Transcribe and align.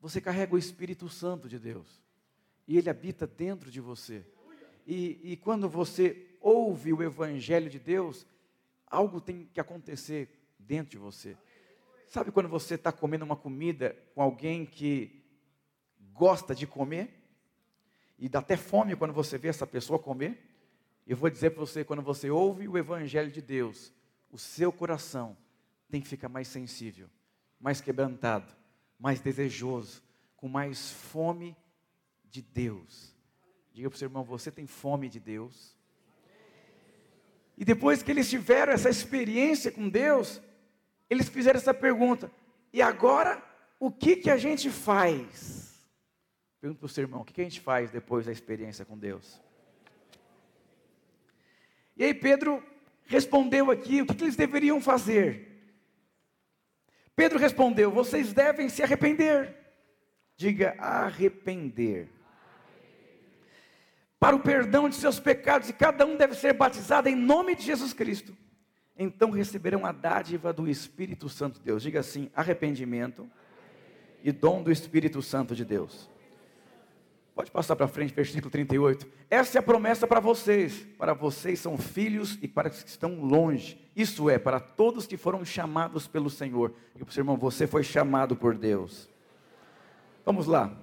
Você 0.00 0.20
carrega 0.20 0.54
o 0.54 0.58
Espírito 0.58 1.08
Santo 1.08 1.48
de 1.48 1.58
Deus. 1.58 2.02
E 2.66 2.76
ele 2.76 2.90
habita 2.90 3.26
dentro 3.26 3.70
de 3.70 3.80
você. 3.80 4.24
E, 4.86 5.20
e 5.22 5.36
quando 5.36 5.68
você 5.68 6.36
ouve 6.40 6.92
o 6.92 7.02
Evangelho 7.02 7.68
de 7.68 7.78
Deus, 7.78 8.26
algo 8.86 9.20
tem 9.20 9.48
que 9.52 9.60
acontecer 9.60 10.28
dentro 10.58 10.92
de 10.92 10.98
você. 10.98 11.36
Sabe 12.06 12.30
quando 12.30 12.48
você 12.48 12.74
está 12.74 12.92
comendo 12.92 13.24
uma 13.24 13.36
comida 13.36 13.96
com 14.14 14.22
alguém 14.22 14.64
que 14.64 15.24
gosta 16.12 16.54
de 16.54 16.66
comer? 16.66 17.22
E 18.18 18.28
dá 18.28 18.38
até 18.38 18.56
fome 18.56 18.96
quando 18.96 19.12
você 19.12 19.36
vê 19.36 19.48
essa 19.48 19.66
pessoa 19.66 19.98
comer? 19.98 20.42
Eu 21.06 21.16
vou 21.16 21.30
dizer 21.30 21.50
para 21.50 21.60
você, 21.60 21.84
quando 21.84 22.02
você 22.02 22.30
ouve 22.30 22.66
o 22.66 22.78
Evangelho 22.78 23.30
de 23.30 23.42
Deus, 23.42 23.92
o 24.30 24.38
seu 24.38 24.72
coração 24.72 25.36
tem 25.88 26.00
que 26.00 26.08
ficar 26.08 26.28
mais 26.28 26.48
sensível, 26.48 27.08
mais 27.60 27.80
quebrantado, 27.80 28.52
mais 28.98 29.20
desejoso, 29.20 30.02
com 30.36 30.48
mais 30.48 30.90
fome 30.90 31.56
de 32.24 32.42
Deus. 32.42 33.14
Diga 33.72 33.90
para 33.90 33.96
o 33.96 33.98
seu 33.98 34.06
irmão, 34.06 34.24
você 34.24 34.50
tem 34.50 34.66
fome 34.66 35.08
de 35.08 35.20
Deus? 35.20 35.76
E 37.56 37.64
depois 37.64 38.02
que 38.02 38.10
eles 38.10 38.28
tiveram 38.28 38.72
essa 38.72 38.90
experiência 38.90 39.70
com 39.70 39.88
Deus, 39.88 40.40
eles 41.08 41.28
fizeram 41.28 41.58
essa 41.58 41.72
pergunta: 41.72 42.30
e 42.72 42.82
agora 42.82 43.42
o 43.78 43.90
que, 43.90 44.16
que 44.16 44.30
a 44.30 44.36
gente 44.36 44.70
faz? 44.70 45.74
Pergunta 46.60 46.80
para 46.80 46.86
o 46.86 46.88
seu 46.88 47.02
irmão: 47.02 47.20
o 47.20 47.24
que, 47.24 47.32
que 47.32 47.40
a 47.40 47.44
gente 47.44 47.60
faz 47.60 47.90
depois 47.90 48.26
da 48.26 48.32
experiência 48.32 48.84
com 48.84 48.98
Deus? 48.98 49.40
E 51.96 52.04
aí 52.04 52.12
Pedro 52.12 52.62
respondeu 53.06 53.70
aqui 53.70 54.02
o 54.02 54.06
que, 54.06 54.14
que 54.14 54.24
eles 54.24 54.36
deveriam 54.36 54.80
fazer. 54.80 55.55
Pedro 57.16 57.38
respondeu: 57.38 57.90
vocês 57.90 58.32
devem 58.32 58.68
se 58.68 58.82
arrepender. 58.82 59.56
Diga 60.36 60.76
arrepender 60.78 62.10
para 64.20 64.36
o 64.36 64.40
perdão 64.40 64.88
de 64.88 64.96
seus 64.96 65.18
pecados, 65.18 65.70
e 65.70 65.72
cada 65.72 66.04
um 66.04 66.16
deve 66.16 66.34
ser 66.34 66.52
batizado 66.52 67.08
em 67.08 67.16
nome 67.16 67.54
de 67.54 67.62
Jesus 67.62 67.94
Cristo. 67.94 68.36
Então 68.98 69.30
receberão 69.30 69.86
a 69.86 69.92
dádiva 69.92 70.52
do 70.52 70.68
Espírito 70.68 71.28
Santo 71.28 71.58
de 71.58 71.64
Deus. 71.64 71.82
Diga 71.82 72.00
assim: 72.00 72.30
arrependimento 72.34 73.28
e 74.22 74.30
dom 74.30 74.62
do 74.62 74.70
Espírito 74.70 75.22
Santo 75.22 75.54
de 75.54 75.64
Deus. 75.64 76.10
Pode 77.36 77.50
passar 77.50 77.76
para 77.76 77.86
frente, 77.86 78.14
versículo 78.14 78.50
38. 78.50 79.06
Essa 79.28 79.58
é 79.58 79.60
a 79.60 79.62
promessa 79.62 80.06
para 80.06 80.20
vocês. 80.20 80.86
Para 80.96 81.12
vocês 81.12 81.60
são 81.60 81.76
filhos 81.76 82.38
e 82.40 82.48
para 82.48 82.70
os 82.70 82.82
que 82.82 82.88
estão 82.88 83.20
longe. 83.20 83.78
Isso 83.94 84.30
é, 84.30 84.38
para 84.38 84.58
todos 84.58 85.06
que 85.06 85.18
foram 85.18 85.44
chamados 85.44 86.08
pelo 86.08 86.30
Senhor. 86.30 86.72
E 86.94 87.00
para 87.00 87.10
o 87.10 87.12
seu 87.12 87.20
irmão, 87.20 87.36
você 87.36 87.66
foi 87.66 87.84
chamado 87.84 88.34
por 88.34 88.56
Deus. 88.56 89.10
Vamos 90.24 90.46
lá. 90.46 90.74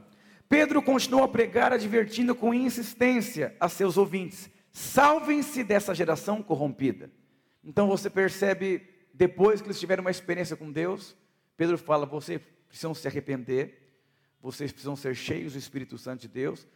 Pedro 0.48 0.80
continuou 0.84 1.24
a 1.24 1.28
pregar, 1.28 1.74
advertindo 1.74 2.36
com 2.36 2.54
insistência 2.54 3.56
a 3.60 3.68
seus 3.68 3.98
ouvintes: 3.98 4.48
salvem-se 4.72 5.64
dessa 5.64 5.96
geração 5.96 6.44
corrompida. 6.44 7.10
Então 7.64 7.88
você 7.88 8.12
percebe, 8.12 8.88
depois 9.12 9.60
que 9.60 9.66
eles 9.66 9.80
tiveram 9.80 10.02
uma 10.02 10.12
experiência 10.12 10.56
com 10.56 10.72
Deus, 10.72 11.18
Pedro 11.58 11.80
fala: 11.80 12.06
vocês 12.06 12.40
precisam 12.68 12.94
se 12.94 13.08
arrepender, 13.08 13.83
vocês 14.44 14.74
precisam 14.74 14.94
ser 14.94 15.16
cheios 15.16 15.54
do 15.54 15.60
Espírito 15.60 15.98
Santo 15.98 16.20
de 16.20 16.28
Deus, 16.28 16.68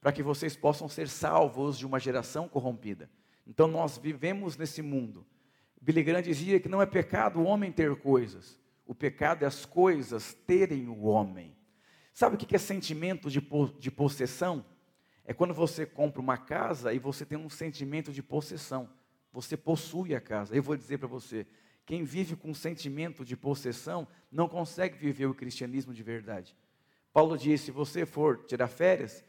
para 0.00 0.10
que 0.10 0.22
vocês 0.22 0.56
possam 0.56 0.88
ser 0.88 1.06
salvos 1.06 1.76
de 1.76 1.84
uma 1.84 2.00
geração 2.00 2.48
corrompida. 2.48 3.10
Então 3.46 3.68
nós 3.68 3.98
vivemos 3.98 4.56
nesse 4.56 4.80
mundo. 4.80 5.26
Billy 5.78 6.02
Graham 6.02 6.22
dizia 6.22 6.58
que 6.58 6.68
não 6.68 6.80
é 6.80 6.86
pecado 6.86 7.38
o 7.38 7.44
homem 7.44 7.70
ter 7.70 7.94
coisas, 7.96 8.58
o 8.86 8.94
pecado 8.94 9.42
é 9.42 9.46
as 9.46 9.66
coisas 9.66 10.32
terem 10.46 10.88
o 10.88 11.02
homem. 11.02 11.54
Sabe 12.14 12.36
o 12.36 12.38
que 12.38 12.56
é 12.56 12.58
sentimento 12.58 13.30
de, 13.30 13.46
de 13.78 13.90
possessão? 13.90 14.64
É 15.22 15.34
quando 15.34 15.52
você 15.52 15.84
compra 15.84 16.22
uma 16.22 16.38
casa 16.38 16.92
e 16.92 16.98
você 16.98 17.26
tem 17.26 17.36
um 17.36 17.50
sentimento 17.50 18.12
de 18.12 18.22
possessão. 18.22 18.88
Você 19.30 19.58
possui 19.58 20.14
a 20.14 20.20
casa. 20.20 20.56
Eu 20.56 20.62
vou 20.62 20.76
dizer 20.76 20.98
para 20.98 21.06
você: 21.06 21.46
quem 21.84 22.02
vive 22.02 22.34
com 22.34 22.52
sentimento 22.54 23.24
de 23.24 23.36
possessão 23.36 24.08
não 24.32 24.48
consegue 24.48 24.96
viver 24.96 25.26
o 25.26 25.34
cristianismo 25.34 25.92
de 25.92 26.02
verdade. 26.02 26.56
Paulo 27.12 27.36
disse: 27.36 27.66
se 27.66 27.70
você 27.70 28.06
for 28.06 28.44
tirar 28.46 28.68
férias, 28.68 29.24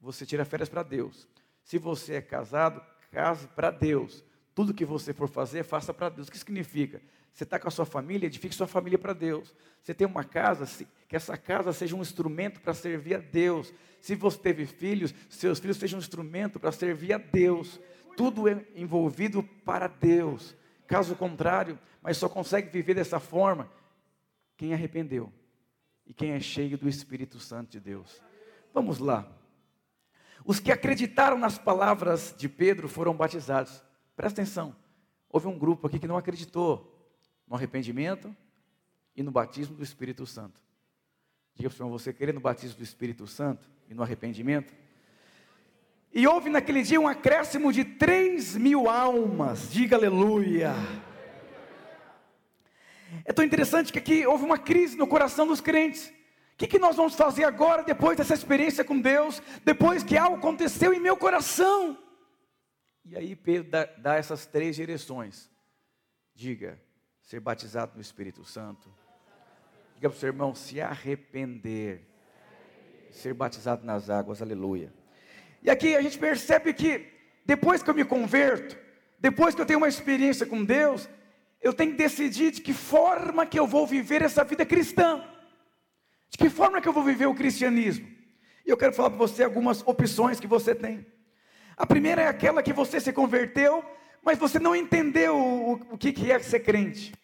você 0.00 0.24
tira 0.24 0.44
férias 0.44 0.68
para 0.68 0.82
Deus. 0.82 1.28
Se 1.62 1.78
você 1.78 2.14
é 2.14 2.22
casado, 2.22 2.80
case 3.10 3.46
para 3.48 3.70
Deus. 3.70 4.24
Tudo 4.54 4.72
que 4.72 4.84
você 4.84 5.12
for 5.12 5.28
fazer, 5.28 5.64
faça 5.64 5.92
para 5.92 6.08
Deus. 6.08 6.28
O 6.28 6.32
que 6.32 6.38
significa? 6.38 7.02
Você 7.32 7.44
está 7.44 7.58
com 7.58 7.68
a 7.68 7.70
sua 7.70 7.84
família, 7.84 8.26
edifique 8.26 8.54
sua 8.54 8.66
família 8.66 8.98
para 8.98 9.12
Deus. 9.12 9.54
Você 9.82 9.92
tem 9.92 10.06
uma 10.06 10.24
casa, 10.24 10.64
que 11.06 11.14
essa 11.14 11.36
casa 11.36 11.72
seja 11.72 11.94
um 11.94 12.00
instrumento 12.00 12.60
para 12.60 12.72
servir 12.72 13.16
a 13.16 13.18
Deus. 13.18 13.74
Se 14.00 14.14
você 14.14 14.38
teve 14.38 14.64
filhos, 14.64 15.14
seus 15.28 15.58
filhos 15.58 15.76
sejam 15.76 15.98
um 15.98 16.02
instrumento 16.02 16.58
para 16.58 16.72
servir 16.72 17.12
a 17.12 17.18
Deus. 17.18 17.78
Tudo 18.16 18.48
é 18.48 18.64
envolvido 18.74 19.42
para 19.42 19.86
Deus. 19.86 20.56
Caso 20.86 21.14
contrário, 21.14 21.78
mas 22.00 22.16
só 22.16 22.28
consegue 22.28 22.70
viver 22.70 22.94
dessa 22.94 23.20
forma 23.20 23.70
quem 24.56 24.72
arrependeu 24.72 25.30
e 26.06 26.14
quem 26.14 26.30
é 26.32 26.40
cheio 26.40 26.78
do 26.78 26.88
Espírito 26.88 27.38
Santo 27.38 27.70
de 27.70 27.80
Deus. 27.80 28.22
Vamos 28.72 28.98
lá. 28.98 29.26
Os 30.44 30.60
que 30.60 30.70
acreditaram 30.70 31.36
nas 31.36 31.58
palavras 31.58 32.34
de 32.38 32.48
Pedro 32.48 32.88
foram 32.88 33.14
batizados. 33.14 33.82
Presta 34.14 34.40
atenção. 34.40 34.76
Houve 35.28 35.48
um 35.48 35.58
grupo 35.58 35.86
aqui 35.86 35.98
que 35.98 36.06
não 36.06 36.16
acreditou 36.16 36.96
no 37.48 37.56
arrependimento 37.56 38.34
e 39.14 39.22
no 39.22 39.30
batismo 39.30 39.74
do 39.74 39.82
Espírito 39.82 40.24
Santo. 40.24 40.60
Diga 41.54 41.68
para 41.68 41.74
o 41.74 41.76
Senhor, 41.78 41.90
você 41.90 42.12
querer 42.12 42.32
no 42.32 42.40
batismo 42.40 42.76
do 42.78 42.84
Espírito 42.84 43.26
Santo 43.26 43.68
e 43.88 43.94
no 43.94 44.02
arrependimento? 44.02 44.74
E 46.12 46.26
houve 46.26 46.48
naquele 46.48 46.82
dia 46.82 47.00
um 47.00 47.08
acréscimo 47.08 47.72
de 47.72 47.84
3 47.84 48.56
mil 48.56 48.88
almas, 48.88 49.70
diga 49.72 49.96
aleluia. 49.96 50.72
É 53.24 53.32
tão 53.32 53.44
interessante 53.44 53.92
que 53.92 53.98
aqui 53.98 54.26
houve 54.26 54.44
uma 54.44 54.58
crise 54.58 54.96
no 54.96 55.06
coração 55.06 55.46
dos 55.46 55.60
crentes. 55.60 56.08
O 56.08 56.58
que, 56.58 56.66
que 56.66 56.78
nós 56.78 56.96
vamos 56.96 57.14
fazer 57.14 57.44
agora, 57.44 57.82
depois 57.82 58.16
dessa 58.16 58.34
experiência 58.34 58.82
com 58.82 58.98
Deus, 58.98 59.42
depois 59.64 60.02
que 60.02 60.16
algo 60.16 60.36
aconteceu 60.36 60.92
em 60.92 61.00
meu 61.00 61.16
coração? 61.16 61.98
E 63.04 63.16
aí 63.16 63.36
Pedro 63.36 63.70
dá, 63.70 63.84
dá 63.84 64.14
essas 64.16 64.46
três 64.46 64.74
direções. 64.74 65.50
Diga, 66.34 66.80
ser 67.20 67.40
batizado 67.40 67.92
no 67.94 68.00
Espírito 68.00 68.44
Santo. 68.44 68.88
Diga 69.94 70.08
para 70.08 70.16
o 70.16 70.18
seu 70.18 70.28
irmão, 70.28 70.54
se 70.54 70.80
arrepender. 70.80 72.06
Ser 73.10 73.34
batizado 73.34 73.84
nas 73.84 74.10
águas, 74.10 74.40
aleluia. 74.40 74.92
E 75.62 75.70
aqui 75.70 75.94
a 75.94 76.00
gente 76.00 76.18
percebe 76.18 76.72
que 76.72 77.12
depois 77.44 77.82
que 77.82 77.90
eu 77.90 77.94
me 77.94 78.04
converto, 78.04 78.76
depois 79.18 79.54
que 79.54 79.60
eu 79.60 79.66
tenho 79.66 79.78
uma 79.78 79.88
experiência 79.88 80.46
com 80.46 80.64
Deus, 80.64 81.08
eu 81.60 81.72
tenho 81.72 81.92
que 81.92 81.98
decidir 81.98 82.50
de 82.52 82.60
que 82.60 82.72
forma 82.72 83.46
que 83.46 83.58
eu 83.58 83.66
vou 83.66 83.86
viver 83.86 84.22
essa 84.22 84.44
vida 84.44 84.64
cristã. 84.64 85.24
De 86.28 86.38
que 86.38 86.50
forma 86.50 86.80
que 86.80 86.88
eu 86.88 86.92
vou 86.92 87.02
viver 87.02 87.26
o 87.26 87.34
cristianismo. 87.34 88.06
E 88.64 88.70
eu 88.70 88.76
quero 88.76 88.92
falar 88.92 89.10
para 89.10 89.18
você 89.18 89.44
algumas 89.44 89.82
opções 89.86 90.40
que 90.40 90.46
você 90.46 90.74
tem. 90.74 91.06
A 91.76 91.86
primeira 91.86 92.22
é 92.22 92.28
aquela 92.28 92.62
que 92.62 92.72
você 92.72 93.00
se 93.00 93.12
converteu 93.12 93.84
mas 94.26 94.38
você 94.38 94.58
não 94.58 94.74
entendeu 94.74 95.38
o, 95.38 95.72
o 95.94 95.96
que, 95.96 96.12
que 96.12 96.32
é 96.32 96.40
ser 96.40 96.58
crente. 96.58 97.14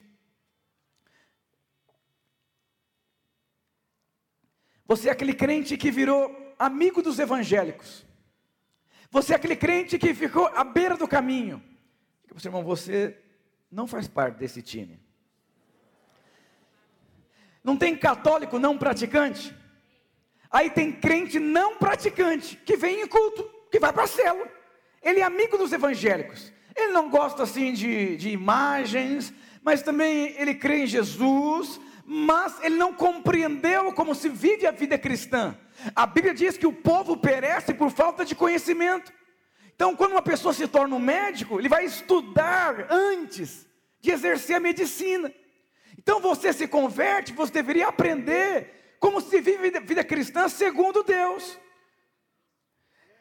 Você 4.87 5.09
é 5.09 5.11
aquele 5.11 5.35
crente 5.35 5.77
que 5.77 5.91
virou 5.91 6.55
amigo 6.57 7.03
dos 7.03 7.19
evangélicos. 7.19 8.07
Você 9.11 9.33
é 9.33 9.37
aquele 9.37 9.57
crente 9.57 9.99
que 9.99 10.15
ficou 10.15 10.47
à 10.47 10.63
beira 10.63 10.97
do 10.97 11.09
caminho. 11.09 11.61
Para 12.29 12.39
irmão, 12.45 12.63
você 12.63 13.21
não 13.73 13.87
faz 13.87 14.07
parte 14.07 14.37
desse 14.37 14.61
time. 14.61 15.01
Não 17.65 17.77
tem 17.77 17.97
católico 17.97 18.59
não 18.59 18.77
praticante? 18.77 19.57
Aí 20.51 20.69
tem 20.69 20.93
crente 20.93 21.39
não 21.39 21.79
praticante, 21.79 22.57
que 22.57 22.77
vem 22.77 23.01
em 23.01 23.07
culto, 23.07 23.49
que 23.71 23.81
vai 23.81 23.91
para 23.91 24.05
a 24.05 24.07
célula. 24.07 24.51
Ele 25.03 25.21
é 25.21 25.23
amigo 25.23 25.57
dos 25.57 25.73
evangélicos. 25.73 26.53
Ele 26.77 26.93
não 26.93 27.09
gosta 27.09 27.45
assim 27.45 27.73
de, 27.73 28.17
de 28.17 28.29
imagens, 28.29 29.33
mas 29.63 29.83
também 29.83 30.35
ele 30.39 30.55
crê 30.55 30.83
em 30.83 30.87
Jesus, 30.87 31.81
mas 32.05 32.63
ele 32.63 32.77
não 32.77 32.93
compreendeu 32.93 33.93
como 33.93 34.15
se 34.15 34.29
vive 34.29 34.67
a 34.67 34.71
vida 34.71 34.99
cristã. 34.99 35.57
A 35.95 36.05
Bíblia 36.05 36.35
diz 36.35 36.59
que 36.59 36.67
o 36.67 36.73
povo 36.73 37.17
perece 37.17 37.73
por 37.73 37.91
falta 37.91 38.25
de 38.25 38.35
conhecimento. 38.35 39.13
Então, 39.83 39.97
quando 39.97 40.13
uma 40.13 40.23
pessoa 40.23 40.55
se 40.55 40.69
torna 40.69 40.95
um 40.95 41.01
médico, 41.01 41.59
ele 41.59 41.69
vai 41.69 41.85
estudar 41.85 42.87
antes 42.89 43.67
de 44.01 44.13
exercer 44.13 44.55
a 44.55 44.61
medicina. 44.61 45.35
Então, 45.99 46.21
você 46.21 46.53
se 46.53 46.69
converte, 46.69 47.33
você 47.33 47.53
deveria 47.53 47.89
aprender 47.89 48.97
como 49.01 49.21
se 49.21 49.41
vive 49.41 49.77
a 49.77 49.81
vida 49.81 50.05
cristã 50.05 50.49
segundo 50.49 51.03
Deus. 51.03 51.59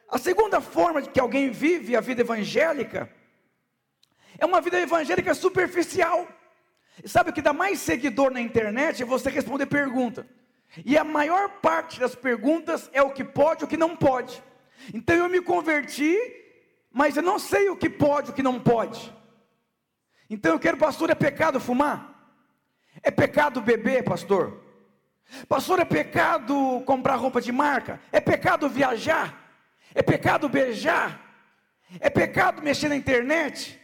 A 0.07 0.19
segunda 0.19 0.61
forma 0.61 1.01
de 1.01 1.09
que 1.09 1.19
alguém 1.19 1.49
vive 1.49 1.95
a 1.95 1.99
vida 1.99 2.21
evangélica 2.21 3.11
é 4.37 4.45
uma 4.45 4.61
vida 4.61 4.79
evangélica 4.79 5.33
superficial. 5.33 6.27
E 7.03 7.09
sabe 7.09 7.31
o 7.31 7.33
que 7.33 7.41
dá 7.41 7.53
mais 7.53 7.79
seguidor 7.79 8.29
na 8.29 8.39
internet? 8.39 9.01
É 9.01 9.05
você 9.05 9.31
responder 9.31 9.65
pergunta. 9.65 10.27
E 10.85 10.95
a 10.95 11.03
maior 11.03 11.59
parte 11.59 11.99
das 11.99 12.13
perguntas 12.13 12.87
é 12.93 13.01
o 13.01 13.09
que 13.09 13.23
pode 13.23 13.63
e 13.63 13.65
o 13.65 13.67
que 13.67 13.77
não 13.77 13.97
pode. 13.97 14.43
Então 14.93 15.15
eu 15.15 15.27
me 15.27 15.41
converti, 15.41 16.15
mas 16.91 17.15
eu 17.15 17.23
não 17.23 17.39
sei 17.39 17.69
o 17.69 17.75
que 17.75 17.89
pode 17.89 18.31
o 18.31 18.33
que 18.33 18.43
não 18.43 18.59
pode. 18.59 19.13
Então 20.29 20.53
eu 20.53 20.59
quero, 20.59 20.77
pastor, 20.77 21.09
é 21.09 21.15
pecado 21.15 21.59
fumar? 21.59 22.09
É 23.01 23.11
pecado 23.11 23.61
beber, 23.61 24.03
pastor? 24.03 24.61
Pastor, 25.47 25.79
é 25.79 25.85
pecado 25.85 26.83
comprar 26.85 27.15
roupa 27.15 27.41
de 27.41 27.51
marca? 27.51 27.99
É 28.11 28.19
pecado 28.19 28.67
viajar? 28.69 29.37
É 29.93 30.01
pecado 30.01 30.49
beijar? 30.49 31.19
É 31.99 32.09
pecado 32.09 32.61
mexer 32.61 32.89
na 32.89 32.95
internet? 32.95 33.79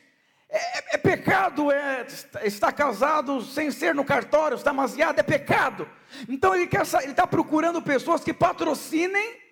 É, 0.50 0.57
é, 0.57 0.83
é 0.94 0.98
pecado 0.98 1.71
é, 1.71 2.06
estar 2.44 2.71
casado 2.71 3.42
sem 3.42 3.69
ser 3.69 3.94
no 3.94 4.06
cartório, 4.06 4.56
estar 4.56 4.71
maziado, 4.71 5.19
é 5.19 5.24
pecado. 5.24 5.88
Então 6.30 6.56
ele 6.56 6.69
está 6.74 7.27
procurando 7.27 7.81
pessoas 7.81 8.24
que 8.24 8.33
patrocinem 8.33 9.47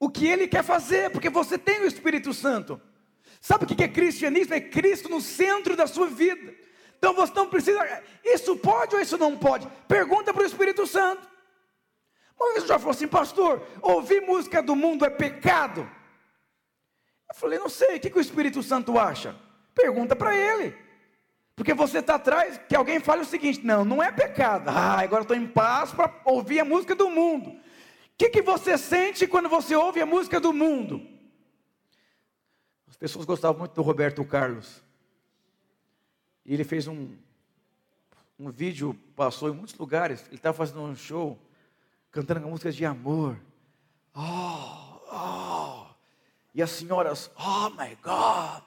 o 0.00 0.08
que 0.08 0.26
ele 0.26 0.48
quer 0.48 0.64
fazer, 0.64 1.10
porque 1.10 1.28
você 1.28 1.58
tem 1.58 1.82
o 1.82 1.86
Espírito 1.86 2.32
Santo. 2.32 2.80
Sabe 3.40 3.64
o 3.64 3.66
que 3.66 3.84
é 3.84 3.88
cristianismo? 3.88 4.54
É 4.54 4.60
Cristo 4.60 5.10
no 5.10 5.20
centro 5.20 5.76
da 5.76 5.86
sua 5.86 6.06
vida. 6.06 6.54
Então 6.96 7.14
você 7.14 7.32
não 7.34 7.48
precisa, 7.48 8.02
isso 8.24 8.56
pode 8.56 8.94
ou 8.94 9.00
isso 9.00 9.18
não 9.18 9.36
pode? 9.36 9.68
Pergunta 9.86 10.32
para 10.32 10.42
o 10.42 10.46
Espírito 10.46 10.86
Santo. 10.86 11.28
Uma 12.38 12.52
vez 12.52 12.62
eu 12.62 12.68
já 12.68 12.78
falou 12.78 12.92
assim, 12.92 13.06
pastor, 13.06 13.62
ouvir 13.82 14.22
música 14.22 14.62
do 14.62 14.74
mundo 14.74 15.04
é 15.04 15.10
pecado? 15.10 15.88
Eu 17.28 17.34
falei, 17.34 17.58
não 17.58 17.68
sei, 17.68 17.96
o 17.96 18.00
que, 18.00 18.10
que 18.10 18.18
o 18.18 18.20
Espírito 18.20 18.62
Santo 18.62 18.98
acha? 18.98 19.36
Pergunta 19.74 20.16
para 20.16 20.34
ele. 20.34 20.74
Porque 21.54 21.74
você 21.74 21.98
está 21.98 22.14
atrás 22.14 22.58
que 22.66 22.74
alguém 22.74 23.00
fale 23.00 23.20
o 23.20 23.26
seguinte: 23.26 23.60
não, 23.62 23.84
não 23.84 24.02
é 24.02 24.10
pecado. 24.10 24.70
Ah, 24.70 24.98
agora 24.98 25.22
estou 25.22 25.36
em 25.36 25.46
paz 25.46 25.92
para 25.92 26.10
ouvir 26.24 26.60
a 26.60 26.64
música 26.64 26.94
do 26.94 27.10
mundo. 27.10 27.54
Que, 28.20 28.28
que 28.28 28.42
você 28.42 28.76
sente 28.76 29.26
quando 29.26 29.48
você 29.48 29.74
ouve 29.74 29.98
a 29.98 30.04
música 30.04 30.38
do 30.38 30.52
mundo? 30.52 31.00
As 32.86 32.94
pessoas 32.94 33.24
gostavam 33.24 33.60
muito 33.60 33.72
do 33.72 33.80
Roberto 33.80 34.22
Carlos. 34.26 34.82
E 36.44 36.52
ele 36.52 36.62
fez 36.62 36.86
um, 36.86 37.16
um 38.38 38.50
vídeo, 38.50 38.92
passou 39.16 39.48
em 39.48 39.54
muitos 39.54 39.74
lugares. 39.78 40.26
Ele 40.26 40.34
estava 40.34 40.54
fazendo 40.54 40.82
um 40.82 40.94
show, 40.94 41.38
cantando 42.10 42.46
músicas 42.46 42.76
de 42.76 42.84
amor. 42.84 43.40
Oh, 44.14 45.00
oh. 45.10 45.86
E 46.54 46.60
as 46.60 46.72
senhoras, 46.72 47.30
oh 47.38 47.70
my 47.70 47.96
God. 48.02 48.62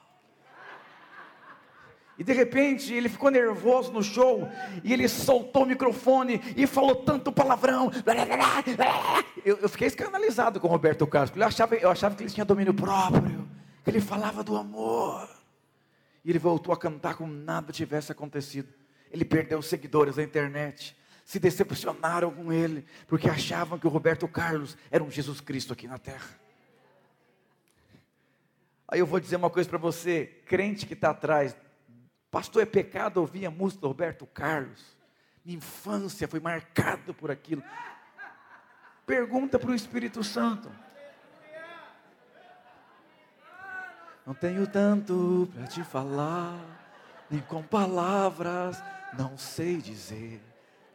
E 2.16 2.22
de 2.22 2.32
repente 2.32 2.92
ele 2.94 3.08
ficou 3.08 3.30
nervoso 3.30 3.92
no 3.92 4.02
show 4.02 4.48
e 4.84 4.92
ele 4.92 5.08
soltou 5.08 5.64
o 5.64 5.66
microfone 5.66 6.40
e 6.56 6.66
falou 6.66 6.94
tanto 6.96 7.32
palavrão. 7.32 7.90
Eu, 9.44 9.58
eu 9.58 9.68
fiquei 9.68 9.88
escandalizado 9.88 10.60
com 10.60 10.68
o 10.68 10.70
Roberto 10.70 11.06
Carlos, 11.06 11.30
porque 11.30 11.42
eu 11.42 11.48
achava, 11.48 11.74
eu 11.74 11.90
achava 11.90 12.14
que 12.14 12.22
ele 12.22 12.30
tinha 12.30 12.44
domínio 12.44 12.72
próprio, 12.72 13.48
que 13.82 13.90
ele 13.90 14.00
falava 14.00 14.44
do 14.44 14.56
amor. 14.56 15.28
E 16.24 16.30
ele 16.30 16.38
voltou 16.38 16.72
a 16.72 16.76
cantar 16.76 17.16
como 17.16 17.32
nada 17.32 17.72
tivesse 17.72 18.12
acontecido. 18.12 18.72
Ele 19.10 19.24
perdeu 19.24 19.60
seguidores 19.60 20.16
na 20.16 20.22
internet, 20.22 20.96
se 21.24 21.40
decepcionaram 21.40 22.30
com 22.30 22.52
ele, 22.52 22.84
porque 23.08 23.28
achavam 23.28 23.78
que 23.78 23.86
o 23.86 23.90
Roberto 23.90 24.28
Carlos 24.28 24.76
era 24.90 25.02
um 25.02 25.10
Jesus 25.10 25.40
Cristo 25.40 25.72
aqui 25.72 25.88
na 25.88 25.98
terra. 25.98 26.44
Aí 28.86 29.00
eu 29.00 29.06
vou 29.06 29.18
dizer 29.18 29.36
uma 29.36 29.50
coisa 29.50 29.68
para 29.68 29.78
você, 29.78 30.26
crente 30.46 30.86
que 30.86 30.94
está 30.94 31.10
atrás 31.10 31.56
Pastor, 32.34 32.64
é 32.64 32.66
pecado 32.66 33.18
ouvir 33.18 33.46
a 33.46 33.50
música 33.50 33.82
do 33.82 33.86
Roberto 33.86 34.26
Carlos. 34.26 34.82
Minha 35.44 35.58
infância 35.58 36.26
foi 36.26 36.40
marcada 36.40 37.14
por 37.14 37.30
aquilo. 37.30 37.62
Pergunta 39.06 39.56
para 39.56 39.70
o 39.70 39.74
Espírito 39.74 40.24
Santo. 40.24 40.68
Não 44.26 44.34
tenho 44.34 44.66
tanto 44.66 45.48
para 45.54 45.68
te 45.68 45.84
falar, 45.84 46.58
nem 47.30 47.40
com 47.40 47.62
palavras 47.62 48.82
não 49.16 49.38
sei 49.38 49.76
dizer 49.76 50.42